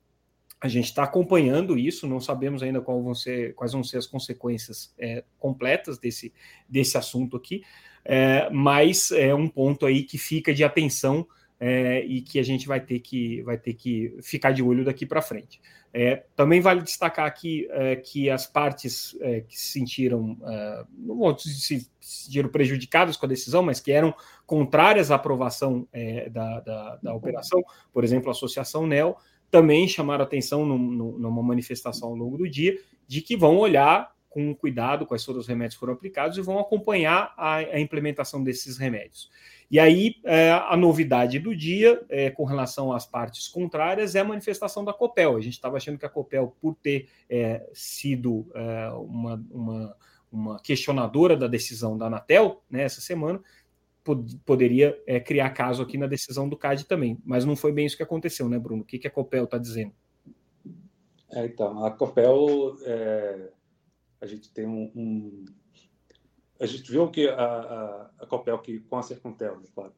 a 0.65 0.69
gente 0.69 0.87
está 0.87 1.03
acompanhando 1.03 1.79
isso, 1.79 2.07
não 2.07 2.19
sabemos 2.19 2.63
ainda 2.63 2.81
vão 2.81 3.15
ser, 3.15 3.55
quais 3.55 3.75
vão 3.75 3.85
ser 3.85 3.99
as 3.99 4.07
consequências 4.07 4.95
é, 4.99 5.23
completas 5.39 5.99
desse, 5.99 6.33
desse 6.67 6.97
assunto 6.97 7.37
aqui, 7.37 7.63
é, 8.03 8.49
mas 8.49 9.11
é 9.11 9.35
um 9.35 9.47
ponto 9.47 9.85
aí 9.85 10.03
que 10.03 10.17
fica 10.17 10.55
de 10.55 10.65
atenção 10.65 11.27
é, 11.61 12.03
e 12.07 12.23
que 12.23 12.39
a 12.39 12.43
gente 12.43 12.67
vai 12.67 12.81
ter 12.81 13.01
que, 13.01 13.43
vai 13.43 13.59
ter 13.59 13.75
que 13.75 14.17
ficar 14.23 14.53
de 14.53 14.63
olho 14.63 14.87
daqui 14.87 15.05
para 15.05 15.21
frente. 15.21 15.61
É, 15.93 16.25
também 16.35 16.63
vale 16.63 16.81
destacar 16.81 17.27
aqui 17.27 17.69
é, 17.71 17.97
que 17.97 18.31
as 18.31 18.47
partes 18.47 19.15
é, 19.21 19.43
que 19.43 19.61
se 19.61 19.69
sentiram, 19.69 20.39
não 20.97 21.15
vou 21.15 21.39
se 21.39 21.87
sentiram 22.01 22.49
prejudicadas 22.49 23.19
com 23.19 23.27
a 23.27 23.29
decisão, 23.29 23.63
mas 23.63 23.81
que 23.81 23.93
eram 23.93 24.15
contrárias 24.47 25.11
à 25.11 25.17
aprovação 25.17 25.87
da, 26.33 26.61
da, 26.61 26.97
da 27.03 27.15
operação, 27.15 27.63
por 27.93 28.03
exemplo, 28.03 28.31
a 28.31 28.33
Associação 28.33 28.87
NEL, 28.87 29.19
também 29.55 29.87
chamaram 29.87 30.25
atenção 30.25 30.67
no, 30.67 30.77
no, 30.77 31.17
numa 31.17 31.41
manifestação 31.41 32.09
ao 32.09 32.17
longo 32.17 32.37
do 32.37 32.51
dia 32.51 32.77
de 33.07 33.21
que 33.21 33.37
vão 33.37 33.57
olhar 33.57 34.13
com 34.29 34.53
cuidado 34.53 35.07
quais 35.07 35.25
foram 35.25 35.39
os 35.39 35.47
remédios 35.47 35.75
que 35.75 35.79
foram 35.79 35.93
aplicados 35.93 36.37
e 36.37 36.41
vão 36.41 36.59
acompanhar 36.59 37.33
a, 37.37 37.59
a 37.59 37.79
implementação 37.79 38.43
desses 38.43 38.79
remédios. 38.79 39.31
E 39.71 39.79
aí, 39.79 40.17
é, 40.25 40.51
a 40.51 40.77
novidade 40.77 41.39
do 41.39 41.55
dia, 41.55 42.05
é, 42.09 42.31
com 42.31 42.43
relação 42.43 42.93
às 42.93 43.07
partes 43.07 43.47
contrárias, 43.47 44.17
é 44.17 44.21
a 44.21 44.25
manifestação 44.25 44.85
da 44.85 44.93
COPEL. 44.93 45.37
A 45.37 45.41
gente 45.41 45.53
estava 45.53 45.77
achando 45.77 45.99
que 45.99 46.05
a 46.05 46.09
COPEL, 46.09 46.57
por 46.61 46.75
ter 46.75 47.09
é, 47.31 47.65
sido 47.73 48.51
é, 48.57 48.89
uma, 48.89 49.41
uma, 49.53 49.97
uma, 50.33 50.61
questionadora 50.61 51.37
da 51.37 51.47
decisão 51.47 51.97
da 51.97 52.07
Anatel 52.07 52.61
né, 52.69 52.83
essa 52.83 53.01
semana, 53.01 53.41
pod 54.05 54.39
poderia 54.45 55.03
é, 55.07 55.19
criar 55.19 55.51
caso 55.51 55.83
aqui 55.83 55.97
na 55.97 56.07
decisão 56.07 56.49
do 56.49 56.57
CAD 56.57 56.87
também. 56.87 57.19
Mas 57.25 57.45
não 57.45 57.57
foi 57.57 57.73
bem 57.73 57.87
isso 57.87 57.97
que 57.97 58.03
aconteceu, 58.03 58.49
né, 58.49 58.59
Bruno? 58.59 58.83
O 58.83 58.85
que, 58.85 58.99
que 58.99 59.09
a 59.09 59.11
Copel 59.11 59.45
está 59.45 59.57
dizendo? 59.59 59.95
É, 61.33 61.47
então, 61.47 61.85
a 61.85 61.91
Copel, 61.91 62.77
é, 62.85 63.51
a 64.21 64.27
gente 64.27 64.53
tem 64.53 64.67
um, 64.67 64.93
um, 64.95 65.45
A 66.61 66.67
gente 66.67 66.89
viu 66.91 67.11
que 67.11 67.29
a, 67.29 67.45
a, 67.45 68.11
a 68.21 68.27
Copel, 68.27 68.59
que, 68.59 68.81
com 68.81 68.97
a 68.97 69.03
Sercontel, 69.03 69.59
né, 69.59 69.67
claro, 69.75 69.95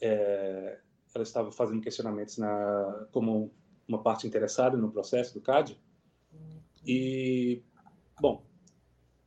é, 0.00 0.78
ela 1.14 1.22
estava 1.22 1.50
fazendo 1.50 1.80
questionamentos 1.80 2.36
na, 2.36 3.08
como 3.10 3.50
uma 3.88 4.02
parte 4.02 4.26
interessada 4.26 4.76
no 4.76 4.92
processo 4.92 5.32
do 5.32 5.40
CAD. 5.40 5.80
E, 6.86 7.62
bom, 8.20 8.44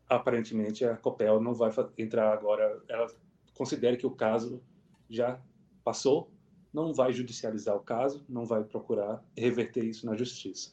aparentemente 0.08 0.86
a 0.86 0.96
Copel 0.96 1.42
não 1.42 1.54
vai 1.54 1.72
entrar 1.98 2.32
agora, 2.32 2.82
ela 2.88 3.08
considere 3.60 3.98
que 3.98 4.08
o 4.08 4.12
caso 4.12 4.64
já 5.10 5.38
passou, 5.84 6.32
não 6.74 6.94
vai 6.94 7.12
judicializar 7.12 7.76
o 7.76 7.82
caso, 7.82 8.24
não 8.30 8.46
vai 8.46 8.64
procurar 8.64 9.22
reverter 9.38 9.84
isso 9.84 10.06
na 10.06 10.16
justiça. 10.16 10.72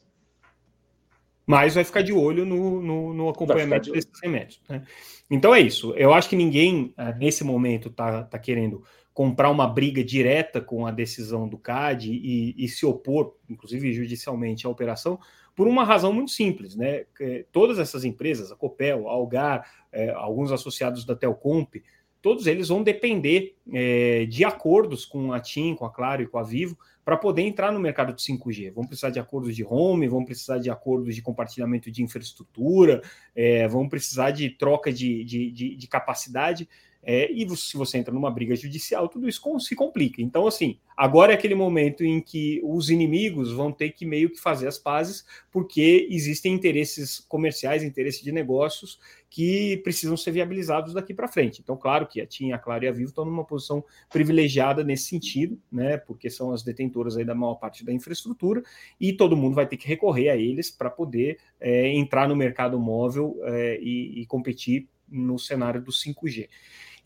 Mas 1.45 1.75
vai 1.75 1.83
ficar 1.83 2.01
de 2.01 2.13
olho 2.13 2.45
no, 2.45 2.81
no, 2.81 3.13
no 3.13 3.29
acompanhamento 3.29 3.87
de 3.87 3.91
desses 3.91 4.21
remédios. 4.23 4.61
Né? 4.69 4.85
Então 5.29 5.53
é 5.53 5.59
isso. 5.59 5.93
Eu 5.95 6.13
acho 6.13 6.29
que 6.29 6.35
ninguém, 6.37 6.93
eh, 6.97 7.13
nesse 7.15 7.43
momento, 7.43 7.89
está 7.89 8.23
tá 8.23 8.39
querendo 8.39 8.81
comprar 9.13 9.49
uma 9.49 9.67
briga 9.67 10.01
direta 10.01 10.61
com 10.61 10.85
a 10.85 10.91
decisão 10.91 11.47
do 11.47 11.57
CAD 11.57 12.09
e, 12.09 12.53
e, 12.57 12.69
se 12.69 12.85
opor, 12.85 13.35
inclusive 13.49 13.91
judicialmente, 13.91 14.65
à 14.65 14.69
operação, 14.69 15.19
por 15.55 15.67
uma 15.67 15.83
razão 15.83 16.13
muito 16.13 16.31
simples. 16.31 16.75
Né? 16.75 17.05
Todas 17.51 17.79
essas 17.79 18.05
empresas, 18.05 18.51
a 18.51 18.55
Copel, 18.55 19.09
a 19.09 19.11
Algar, 19.11 19.69
é, 19.91 20.09
alguns 20.11 20.51
associados 20.51 21.03
da 21.03 21.15
Telcomp, 21.15 21.81
todos 22.21 22.47
eles 22.47 22.67
vão 22.67 22.83
depender 22.83 23.55
é, 23.71 24.25
de 24.25 24.43
acordos 24.43 25.05
com 25.05 25.31
a 25.33 25.39
TIM, 25.39 25.75
com 25.75 25.85
a 25.85 25.91
Claro 25.91 26.21
e 26.21 26.27
com 26.27 26.37
a 26.37 26.43
Vivo 26.43 26.77
para 27.07 27.15
poder 27.15 27.43
entrar 27.43 27.71
no 27.71 27.79
mercado 27.79 28.11
de 28.11 28.21
5G. 28.21 28.73
Vão 28.73 28.85
precisar 28.85 29.09
de 29.09 29.17
acordos 29.17 29.55
de 29.55 29.63
home, 29.63 30.09
vão 30.09 30.25
precisar 30.25 30.57
de 30.57 30.69
acordos 30.69 31.15
de 31.15 31.21
compartilhamento 31.21 31.89
de 31.89 32.03
infraestrutura, 32.03 33.01
é, 33.33 33.65
vão 33.65 33.87
precisar 33.87 34.31
de 34.31 34.49
troca 34.49 34.91
de, 34.91 35.23
de, 35.23 35.49
de, 35.49 35.75
de 35.75 35.87
capacidade. 35.87 36.67
É, 37.03 37.31
e 37.31 37.47
se 37.55 37.77
você 37.77 37.97
entra 37.97 38.13
numa 38.13 38.29
briga 38.29 38.55
judicial, 38.55 39.07
tudo 39.07 39.29
isso 39.29 39.41
se 39.59 39.75
complica. 39.75 40.21
Então, 40.21 40.45
assim, 40.45 40.77
agora 40.95 41.31
é 41.31 41.35
aquele 41.35 41.55
momento 41.55 42.03
em 42.03 42.19
que 42.19 42.59
os 42.63 42.89
inimigos 42.89 43.51
vão 43.51 43.71
ter 43.71 43.91
que 43.91 44.05
meio 44.05 44.29
que 44.29 44.39
fazer 44.39 44.67
as 44.67 44.77
pazes, 44.77 45.25
porque 45.51 46.07
existem 46.09 46.53
interesses 46.53 47.19
comerciais, 47.19 47.83
interesses 47.83 48.21
de 48.21 48.31
negócios 48.31 48.99
que 49.29 49.77
precisam 49.83 50.17
ser 50.17 50.31
viabilizados 50.31 50.93
daqui 50.93 51.13
para 51.13 51.27
frente. 51.27 51.61
Então, 51.61 51.77
claro 51.77 52.07
que 52.07 52.19
a 52.19 52.25
TIM, 52.25 52.51
a 52.51 52.57
Claro 52.57 52.85
e 52.85 52.87
a 52.87 52.91
Vivo 52.91 53.09
estão 53.09 53.25
numa 53.25 53.45
posição 53.45 53.83
privilegiada 54.09 54.83
nesse 54.83 55.05
sentido, 55.05 55.59
né? 55.71 55.97
Porque 55.97 56.29
são 56.29 56.51
as 56.51 56.63
detentoras 56.63 57.17
aí 57.17 57.25
da 57.25 57.35
maior 57.35 57.55
parte 57.55 57.85
da 57.85 57.93
infraestrutura, 57.93 58.63
e 58.99 59.13
todo 59.13 59.37
mundo 59.37 59.55
vai 59.55 59.67
ter 59.67 59.77
que 59.77 59.87
recorrer 59.87 60.29
a 60.29 60.35
eles 60.35 60.71
para 60.71 60.89
poder 60.89 61.37
é, 61.59 61.89
entrar 61.89 62.27
no 62.27 62.35
mercado 62.35 62.79
móvel 62.79 63.37
é, 63.43 63.79
e, 63.81 64.21
e 64.21 64.25
competir 64.25 64.87
no 65.09 65.39
cenário 65.39 65.81
do 65.81 65.91
5G. 65.91 66.49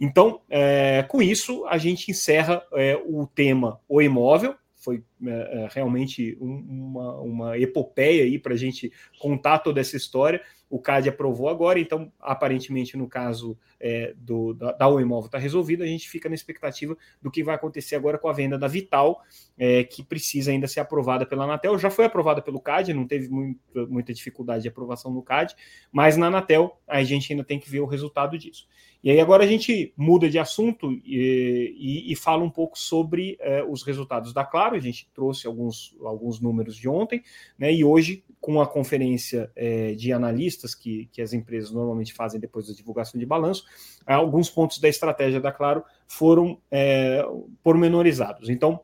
Então, 0.03 0.41
é, 0.49 1.03
com 1.03 1.21
isso, 1.21 1.63
a 1.67 1.77
gente 1.77 2.09
encerra 2.09 2.63
é, 2.73 2.99
o 3.05 3.27
tema 3.27 3.79
O 3.87 4.01
Imóvel. 4.01 4.55
Foi 4.75 5.03
é, 5.23 5.29
é 5.29 5.67
realmente 5.71 6.35
um, 6.41 6.55
uma, 6.55 7.21
uma 7.21 7.57
epopeia 7.59 8.23
aí 8.23 8.39
para 8.39 8.55
a 8.55 8.57
gente 8.57 8.91
contar 9.19 9.59
toda 9.59 9.79
essa 9.79 9.95
história 9.95 10.41
o 10.71 10.79
CAD 10.79 11.09
aprovou 11.09 11.49
agora, 11.49 11.77
então, 11.77 12.11
aparentemente, 12.17 12.95
no 12.95 13.05
caso 13.05 13.59
é, 13.77 14.13
do, 14.17 14.53
da, 14.53 14.71
da 14.71 14.87
O 14.87 15.01
Imóvel 15.01 15.25
está 15.25 15.37
resolvido, 15.37 15.83
a 15.83 15.85
gente 15.85 16.09
fica 16.09 16.29
na 16.29 16.33
expectativa 16.33 16.97
do 17.21 17.29
que 17.29 17.43
vai 17.43 17.55
acontecer 17.55 17.97
agora 17.97 18.17
com 18.17 18.29
a 18.29 18.33
venda 18.33 18.57
da 18.57 18.69
Vital, 18.69 19.21
é, 19.57 19.83
que 19.83 20.01
precisa 20.01 20.49
ainda 20.49 20.69
ser 20.69 20.79
aprovada 20.79 21.25
pela 21.25 21.43
Anatel. 21.43 21.77
Já 21.77 21.89
foi 21.89 22.05
aprovada 22.05 22.41
pelo 22.41 22.61
CAD, 22.61 22.93
não 22.93 23.05
teve 23.05 23.27
muito, 23.27 23.59
muita 23.89 24.13
dificuldade 24.13 24.63
de 24.63 24.69
aprovação 24.69 25.11
no 25.11 25.21
CAD, 25.21 25.53
mas 25.91 26.15
na 26.15 26.27
Anatel 26.27 26.79
a 26.87 27.03
gente 27.03 27.33
ainda 27.33 27.43
tem 27.43 27.59
que 27.59 27.69
ver 27.69 27.81
o 27.81 27.85
resultado 27.85 28.37
disso. 28.37 28.65
E 29.03 29.09
aí 29.09 29.19
agora 29.19 29.43
a 29.43 29.47
gente 29.47 29.93
muda 29.97 30.29
de 30.29 30.37
assunto 30.37 30.91
e, 31.03 31.75
e, 31.77 32.11
e 32.11 32.15
fala 32.15 32.43
um 32.43 32.49
pouco 32.49 32.77
sobre 32.77 33.35
é, 33.39 33.63
os 33.63 33.83
resultados 33.83 34.31
da 34.31 34.45
Claro. 34.45 34.75
A 34.75 34.79
gente 34.79 35.09
trouxe 35.13 35.47
alguns, 35.47 35.95
alguns 36.03 36.39
números 36.39 36.75
de 36.75 36.87
ontem, 36.87 37.23
né? 37.57 37.73
E 37.73 37.83
hoje, 37.83 38.23
com 38.39 38.61
a 38.61 38.67
conferência 38.67 39.51
é, 39.55 39.93
de 39.93 40.13
analistas 40.13 40.75
que, 40.75 41.09
que 41.11 41.21
as 41.21 41.33
empresas 41.33 41.71
normalmente 41.71 42.13
fazem 42.13 42.39
depois 42.39 42.67
da 42.67 42.73
divulgação 42.73 43.19
de 43.19 43.25
balanço, 43.25 43.65
alguns 44.05 44.49
pontos 44.49 44.79
da 44.79 44.87
estratégia 44.87 45.39
da 45.39 45.51
Claro 45.51 45.83
foram 46.07 46.59
é, 46.69 47.25
pormenorizados. 47.63 48.49
Então, 48.49 48.81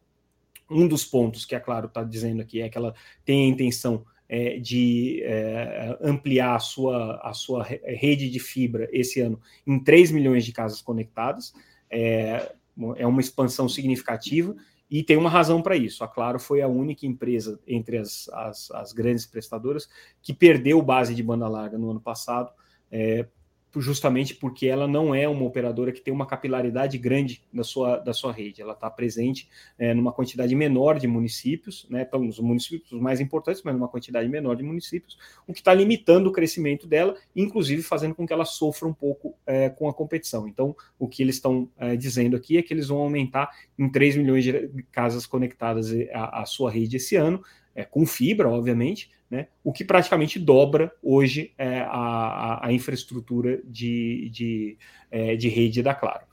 um 0.70 0.88
dos 0.88 1.06
pontos 1.06 1.46
que 1.46 1.56
a 1.56 1.60
Claro 1.60 1.88
está 1.88 2.04
dizendo 2.04 2.42
aqui 2.42 2.62
é 2.62 2.70
que 2.70 2.78
ela 2.78 2.94
tem 3.24 3.46
a 3.46 3.48
intenção 3.48 4.04
é, 4.30 4.60
de 4.60 5.22
é, 5.24 5.98
ampliar 6.02 6.56
a 6.56 6.60
sua, 6.60 7.20
a 7.24 7.34
sua 7.34 7.64
rede 7.64 8.30
de 8.30 8.40
fibra 8.40 8.88
esse 8.92 9.22
ano 9.22 9.40
em 9.66 9.80
3 9.80 10.12
milhões 10.12 10.46
de 10.46 10.52
casas 10.52 10.82
conectadas. 10.82 11.54
É, 11.90 12.52
é 12.96 13.08
uma 13.08 13.22
expansão 13.22 13.68
significativa 13.68 14.56
e 14.90 15.04
tem 15.04 15.18
uma 15.18 15.30
razão 15.30 15.62
para 15.62 15.76
isso. 15.76 16.04
A 16.04 16.08
Claro 16.08 16.40
foi 16.40 16.62
a 16.62 16.68
única 16.68 17.06
empresa 17.06 17.60
entre 17.68 17.98
as, 17.98 18.30
as, 18.30 18.72
as, 18.72 18.94
grandes 18.94 19.26
prestadoras 19.26 19.90
que 20.22 20.34
perdeu 20.34 20.82
base 20.82 21.14
de 21.14 21.24
banda 21.24 21.48
larga 21.48 21.78
no 21.78 21.90
ano 21.90 22.00
passado, 22.00 22.52
é, 22.92 23.26
justamente 23.76 24.34
porque 24.36 24.68
ela 24.68 24.88
não 24.88 25.14
é 25.14 25.28
uma 25.28 25.44
operadora 25.44 25.92
que 25.92 26.02
tem 26.02 26.14
uma 26.14 26.26
capilaridade 26.26 26.98
grande 26.98 27.42
da 27.54 27.64
sua, 27.64 27.98
da 27.98 28.14
sua 28.14 28.32
rede. 28.32 28.62
Ela 28.62 28.74
está 28.74 28.90
presente 28.90 29.50
é, 29.78 29.94
numa 29.94 30.12
quantidade 30.12 30.56
menor 30.56 30.98
de 31.00 31.08
municípios, 31.08 31.86
né, 31.90 32.06
então, 32.08 32.26
os 32.28 32.40
municípios 32.40 33.00
mais 33.00 33.20
importantes, 33.20 33.62
mas 33.64 33.74
numa 33.76 33.88
quantidade 33.88 34.28
menor 34.28 34.56
de 34.56 34.64
municípios, 34.64 35.18
o 35.46 35.54
que 35.54 35.60
está 35.60 35.74
limitando 35.74 36.30
o 36.30 36.32
crescimento 36.32 36.88
dela, 36.88 37.16
inclusive 37.36 37.84
fazendo 37.84 38.16
com 38.16 38.26
que 38.26 38.34
ela 38.34 38.46
sofra 38.46 38.88
um 38.88 38.94
pouco 38.94 39.36
é, 39.46 39.70
com 39.70 39.88
a 39.88 39.94
competição. 39.94 40.48
Então, 40.48 40.76
o 40.98 41.08
que 41.08 41.22
eles 41.22 41.36
estão 41.36 41.70
é, 41.78 41.96
dizendo 41.96 42.36
aqui 42.36 42.58
é 42.58 42.62
que 42.62 42.74
eles 42.74 42.88
vão 42.88 43.00
aumentar 43.00 43.50
em 43.78 43.90
3 43.90 44.18
milhões 44.18 44.44
de 44.44 44.84
casas 44.92 45.26
conectadas 45.26 45.92
à, 46.14 46.42
à 46.42 46.46
sua 46.46 46.72
rede 46.72 46.98
esse 46.98 47.16
ano, 47.16 47.44
é, 47.78 47.86
com 47.86 48.08
fibra, 48.08 48.50
obviamente, 48.50 49.12
né, 49.30 49.48
o 49.64 49.72
que 49.72 49.86
praticamente 49.86 50.40
dobra 50.40 50.92
hoje 51.04 51.54
é, 51.58 51.82
a, 51.82 52.66
a, 52.66 52.74
infraestrutura 52.74 53.62
de, 53.64 54.30
de, 54.32 54.78
é, 55.12 55.36
de 55.36 55.48
rede 55.48 55.84
da 55.84 55.94
Claro. 55.94 56.26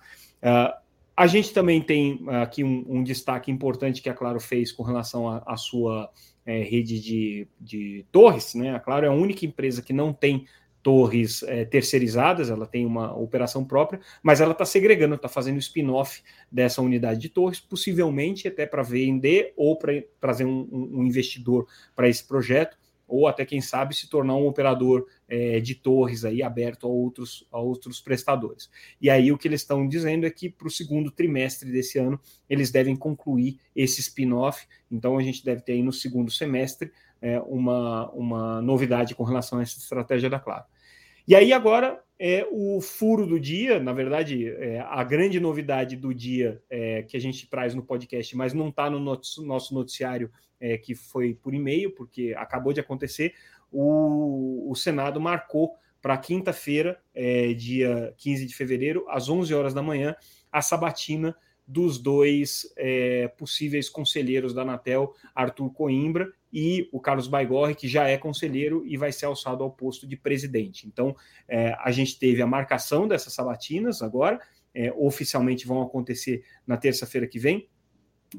Uh, 0.42 0.74
a 1.16 1.26
gente 1.26 1.52
também 1.52 1.80
tem 1.80 2.24
aqui 2.42 2.64
um, 2.64 2.84
um, 2.88 3.02
destaque 3.02 3.50
importante 3.50 4.02
que 4.02 4.08
a 4.08 4.14
Claro 4.14 4.40
fez 4.40 4.72
com 4.72 4.82
relação 4.82 5.28
à 5.46 5.56
sua 5.56 6.10
é, 6.44 6.62
rede 6.62 7.00
de, 7.00 7.48
de 7.60 8.04
torres. 8.10 8.54
Né? 8.54 8.74
A 8.74 8.80
Claro 8.80 9.06
é 9.06 9.08
a 9.08 9.12
única 9.12 9.46
empresa 9.46 9.80
que 9.80 9.92
não 9.92 10.12
tem 10.12 10.44
torres 10.84 11.42
é, 11.44 11.64
terceirizadas, 11.64 12.50
ela 12.50 12.66
tem 12.66 12.84
uma 12.84 13.16
operação 13.16 13.64
própria, 13.64 13.98
mas 14.22 14.42
ela 14.42 14.52
está 14.52 14.66
segregando, 14.66 15.14
está 15.14 15.30
fazendo 15.30 15.58
spin-off 15.58 16.22
dessa 16.52 16.82
unidade 16.82 17.20
de 17.20 17.30
torres, 17.30 17.58
possivelmente 17.58 18.46
até 18.46 18.66
para 18.66 18.82
vender 18.82 19.54
ou 19.56 19.78
para 19.78 20.04
trazer 20.20 20.44
um, 20.44 20.68
um 20.70 21.02
investidor 21.02 21.66
para 21.96 22.06
esse 22.06 22.22
projeto, 22.22 22.76
ou 23.08 23.26
até, 23.26 23.46
quem 23.46 23.62
sabe, 23.62 23.94
se 23.94 24.10
tornar 24.10 24.36
um 24.36 24.46
operador 24.46 25.06
é, 25.26 25.58
de 25.58 25.74
torres 25.74 26.22
aí 26.22 26.42
aberto 26.42 26.86
a 26.86 26.90
outros, 26.90 27.46
a 27.50 27.58
outros 27.58 28.00
prestadores. 28.00 28.70
E 29.00 29.08
aí 29.08 29.32
o 29.32 29.38
que 29.38 29.48
eles 29.48 29.62
estão 29.62 29.88
dizendo 29.88 30.26
é 30.26 30.30
que 30.30 30.50
para 30.50 30.68
o 30.68 30.70
segundo 30.70 31.10
trimestre 31.10 31.70
desse 31.72 31.98
ano 31.98 32.20
eles 32.48 32.70
devem 32.70 32.94
concluir 32.94 33.58
esse 33.74 34.00
spin-off, 34.02 34.66
então 34.90 35.16
a 35.16 35.22
gente 35.22 35.42
deve 35.42 35.62
ter 35.62 35.72
aí 35.72 35.82
no 35.82 35.92
segundo 35.92 36.30
semestre 36.30 36.92
é, 37.22 37.40
uma, 37.40 38.10
uma 38.10 38.60
novidade 38.60 39.14
com 39.14 39.24
relação 39.24 39.58
a 39.58 39.62
essa 39.62 39.78
estratégia 39.78 40.28
da 40.28 40.38
Claro. 40.38 40.73
E 41.26 41.34
aí 41.34 41.52
agora 41.52 42.02
é 42.18 42.46
o 42.50 42.80
furo 42.80 43.26
do 43.26 43.40
dia, 43.40 43.80
na 43.80 43.92
verdade, 43.92 44.46
é, 44.46 44.80
a 44.80 45.02
grande 45.02 45.40
novidade 45.40 45.96
do 45.96 46.14
dia 46.14 46.62
é, 46.68 47.02
que 47.02 47.16
a 47.16 47.20
gente 47.20 47.48
traz 47.48 47.74
no 47.74 47.82
podcast, 47.82 48.36
mas 48.36 48.52
não 48.52 48.68
está 48.68 48.90
no 48.90 49.00
nosso 49.00 49.74
noticiário 49.74 50.30
é, 50.60 50.76
que 50.78 50.94
foi 50.94 51.34
por 51.34 51.54
e-mail, 51.54 51.94
porque 51.94 52.34
acabou 52.36 52.72
de 52.72 52.80
acontecer, 52.80 53.34
o, 53.70 54.70
o 54.70 54.74
Senado 54.74 55.20
marcou 55.20 55.74
para 56.00 56.18
quinta-feira, 56.18 57.00
é, 57.14 57.54
dia 57.54 58.14
15 58.18 58.46
de 58.46 58.54
fevereiro, 58.54 59.06
às 59.08 59.28
11 59.28 59.54
horas 59.54 59.72
da 59.72 59.82
manhã, 59.82 60.14
a 60.52 60.60
sabatina 60.60 61.34
dos 61.66 61.98
dois 61.98 62.70
é, 62.76 63.28
possíveis 63.28 63.88
conselheiros 63.88 64.52
da 64.52 64.62
Anatel, 64.62 65.14
Arthur 65.34 65.70
Coimbra 65.72 66.30
e 66.54 66.88
o 66.92 67.00
Carlos 67.00 67.26
Baigorre, 67.26 67.74
que 67.74 67.88
já 67.88 68.08
é 68.08 68.16
conselheiro 68.16 68.84
e 68.86 68.96
vai 68.96 69.10
ser 69.10 69.26
alçado 69.26 69.64
ao 69.64 69.72
posto 69.72 70.06
de 70.06 70.16
presidente. 70.16 70.86
Então, 70.86 71.16
é, 71.48 71.76
a 71.80 71.90
gente 71.90 72.16
teve 72.16 72.40
a 72.40 72.46
marcação 72.46 73.08
dessas 73.08 73.32
sabatinas 73.32 74.00
agora, 74.00 74.40
é, 74.72 74.92
oficialmente 74.92 75.66
vão 75.66 75.82
acontecer 75.82 76.44
na 76.64 76.76
terça-feira 76.76 77.26
que 77.26 77.40
vem, 77.40 77.68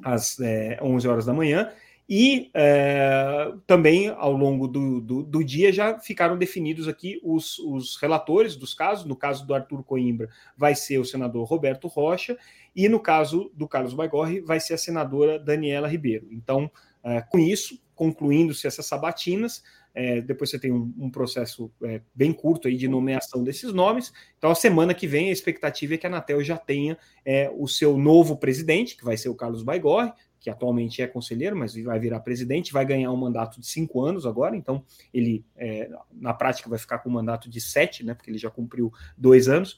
às 0.02 0.40
é, 0.40 0.80
11 0.82 1.08
horas 1.10 1.26
da 1.26 1.34
manhã, 1.34 1.70
e 2.08 2.52
é, 2.54 3.52
também 3.68 4.08
ao 4.08 4.32
longo 4.32 4.66
do, 4.68 5.02
do, 5.02 5.24
do, 5.24 5.44
dia 5.44 5.74
já 5.74 6.00
ficaram 6.00 6.38
definidos 6.38 6.88
aqui 6.88 7.20
os, 7.22 7.58
os, 7.60 7.98
relatores 7.98 8.56
dos 8.56 8.74
casos. 8.74 9.06
No 9.06 9.16
caso 9.16 9.46
do 9.46 9.54
Arthur 9.54 9.84
Coimbra, 9.84 10.30
vai 10.56 10.74
ser 10.74 11.00
o 11.00 11.06
senador 11.06 11.46
Roberto 11.46 11.88
Rocha, 11.88 12.38
e 12.74 12.88
no 12.88 13.00
caso 13.00 13.52
do 13.56 13.68
Carlos 13.68 13.94
Baigorre, 13.94 14.40
vai 14.40 14.60
ser 14.60 14.76
a 14.76 14.78
senadora 14.78 15.38
Daniela 15.38 15.88
Ribeiro. 15.88 16.28
Então, 16.32 16.72
é, 17.04 17.22
com 17.22 17.40
isso, 17.40 17.84
concluindo-se 17.96 18.68
essas 18.68 18.86
sabatinas, 18.86 19.64
é, 19.94 20.20
depois 20.20 20.50
você 20.50 20.60
tem 20.60 20.72
um, 20.74 20.94
um 20.98 21.10
processo 21.10 21.72
é, 21.82 22.02
bem 22.14 22.34
curto 22.34 22.68
aí 22.68 22.76
de 22.76 22.88
nomeação 22.88 23.44
desses 23.44 23.74
nomes. 23.74 24.12
Então, 24.38 24.52
a 24.52 24.56
semana 24.56 24.94
que 24.94 25.08
vem, 25.08 25.30
a 25.30 25.32
expectativa 25.32 25.94
é 25.94 25.98
que 25.98 26.06
a 26.06 26.10
Anatel 26.10 26.44
já 26.44 26.58
tenha 26.58 26.98
é, 27.24 27.50
o 27.56 27.68
seu 27.68 27.98
novo 27.98 28.36
presidente, 28.36 28.98
que 28.98 29.06
vai 29.06 29.16
ser 29.16 29.30
o 29.30 29.36
Carlos 29.36 29.64
Baigorre, 29.64 30.12
que 30.46 30.50
atualmente 30.50 31.02
é 31.02 31.08
conselheiro, 31.08 31.56
mas 31.56 31.76
vai 31.76 31.98
virar 31.98 32.20
presidente, 32.20 32.72
vai 32.72 32.86
ganhar 32.86 33.12
um 33.12 33.18
mandato 33.18 33.60
de 33.60 33.66
cinco 33.66 34.02
anos 34.02 34.28
agora, 34.28 34.56
então 34.56 34.84
ele, 35.12 35.44
é, 35.56 35.90
na 36.12 36.36
prática, 36.36 36.70
vai 36.70 36.78
ficar 36.78 37.00
com 37.00 37.10
um 37.10 37.14
mandato 37.14 37.50
de 37.50 37.60
sete, 37.60 38.06
né, 38.06 38.14
porque 38.14 38.30
ele 38.30 38.38
já 38.38 38.52
cumpriu 38.52 38.92
dois 39.18 39.48
anos. 39.48 39.76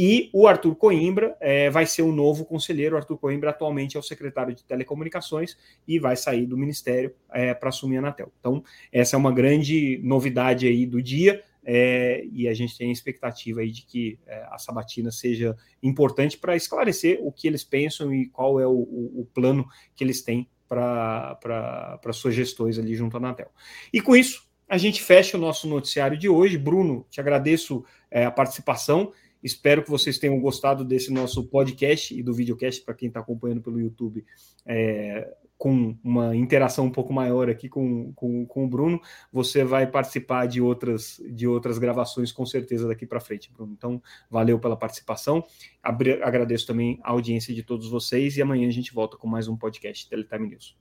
E 0.00 0.30
o 0.32 0.46
Arthur 0.46 0.76
Coimbra 0.76 1.36
é, 1.40 1.68
vai 1.70 1.84
ser 1.84 2.02
o 2.02 2.12
novo 2.12 2.44
conselheiro. 2.44 2.94
O 2.94 2.98
Arthur 2.98 3.18
Coimbra 3.18 3.50
atualmente 3.50 3.96
é 3.96 4.00
o 4.00 4.02
secretário 4.02 4.54
de 4.54 4.62
Telecomunicações 4.62 5.58
e 5.88 5.98
vai 5.98 6.14
sair 6.14 6.46
do 6.46 6.56
ministério 6.56 7.12
é, 7.32 7.52
para 7.52 7.70
assumir 7.70 7.96
a 7.96 7.98
Anatel. 7.98 8.32
Então, 8.38 8.62
essa 8.92 9.16
é 9.16 9.18
uma 9.18 9.32
grande 9.32 9.98
novidade 10.04 10.68
aí 10.68 10.86
do 10.86 11.02
dia. 11.02 11.42
É, 11.64 12.24
e 12.30 12.46
a 12.46 12.54
gente 12.54 12.78
tem 12.78 12.90
a 12.90 12.92
expectativa 12.92 13.60
aí 13.60 13.72
de 13.72 13.82
que 13.82 14.20
é, 14.24 14.46
a 14.52 14.56
sabatina 14.56 15.10
seja 15.10 15.56
importante 15.82 16.38
para 16.38 16.54
esclarecer 16.54 17.18
o 17.20 17.32
que 17.32 17.48
eles 17.48 17.64
pensam 17.64 18.14
e 18.14 18.26
qual 18.28 18.60
é 18.60 18.66
o, 18.68 18.70
o, 18.70 19.22
o 19.22 19.28
plano 19.34 19.66
que 19.96 20.04
eles 20.04 20.22
têm 20.22 20.48
para 20.68 21.98
suas 22.12 22.36
gestões 22.36 22.78
ali 22.78 22.94
junto 22.94 23.16
à 23.16 23.18
Anatel. 23.18 23.50
E 23.92 24.00
com 24.00 24.14
isso, 24.14 24.48
a 24.68 24.78
gente 24.78 25.02
fecha 25.02 25.36
o 25.36 25.40
nosso 25.40 25.66
noticiário 25.66 26.16
de 26.16 26.28
hoje. 26.28 26.56
Bruno, 26.56 27.04
te 27.10 27.20
agradeço 27.20 27.84
é, 28.08 28.24
a 28.24 28.30
participação 28.30 29.12
Espero 29.42 29.82
que 29.82 29.90
vocês 29.90 30.18
tenham 30.18 30.38
gostado 30.40 30.84
desse 30.84 31.12
nosso 31.12 31.44
podcast 31.44 32.14
e 32.16 32.22
do 32.22 32.34
videocast 32.34 32.84
para 32.84 32.94
quem 32.94 33.08
está 33.08 33.20
acompanhando 33.20 33.62
pelo 33.62 33.80
YouTube, 33.80 34.24
é, 34.66 35.32
com 35.56 35.96
uma 36.02 36.34
interação 36.36 36.86
um 36.86 36.90
pouco 36.90 37.12
maior 37.12 37.50
aqui 37.50 37.68
com, 37.68 38.12
com, 38.14 38.46
com, 38.46 38.64
o 38.64 38.68
Bruno. 38.68 39.00
Você 39.32 39.64
vai 39.64 39.86
participar 39.86 40.46
de 40.46 40.60
outras, 40.60 41.20
de 41.30 41.46
outras 41.46 41.78
gravações 41.78 42.30
com 42.30 42.46
certeza 42.46 42.86
daqui 42.86 43.04
para 43.04 43.20
frente, 43.20 43.52
Bruno. 43.52 43.74
Então, 43.76 44.00
valeu 44.30 44.58
pela 44.58 44.76
participação. 44.76 45.44
Agradeço 45.82 46.66
também 46.66 46.98
a 47.02 47.10
audiência 47.10 47.52
de 47.52 47.62
todos 47.62 47.88
vocês 47.88 48.36
e 48.36 48.42
amanhã 48.42 48.68
a 48.68 48.72
gente 48.72 48.94
volta 48.94 49.16
com 49.16 49.26
mais 49.26 49.48
um 49.48 49.56
podcast 49.56 50.08
Teletime 50.08 50.48
News. 50.48 50.76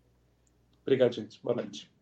Obrigado, 0.83 1.13
gente. 1.13 1.41
Boa 1.43 1.55
noite. 1.55 1.96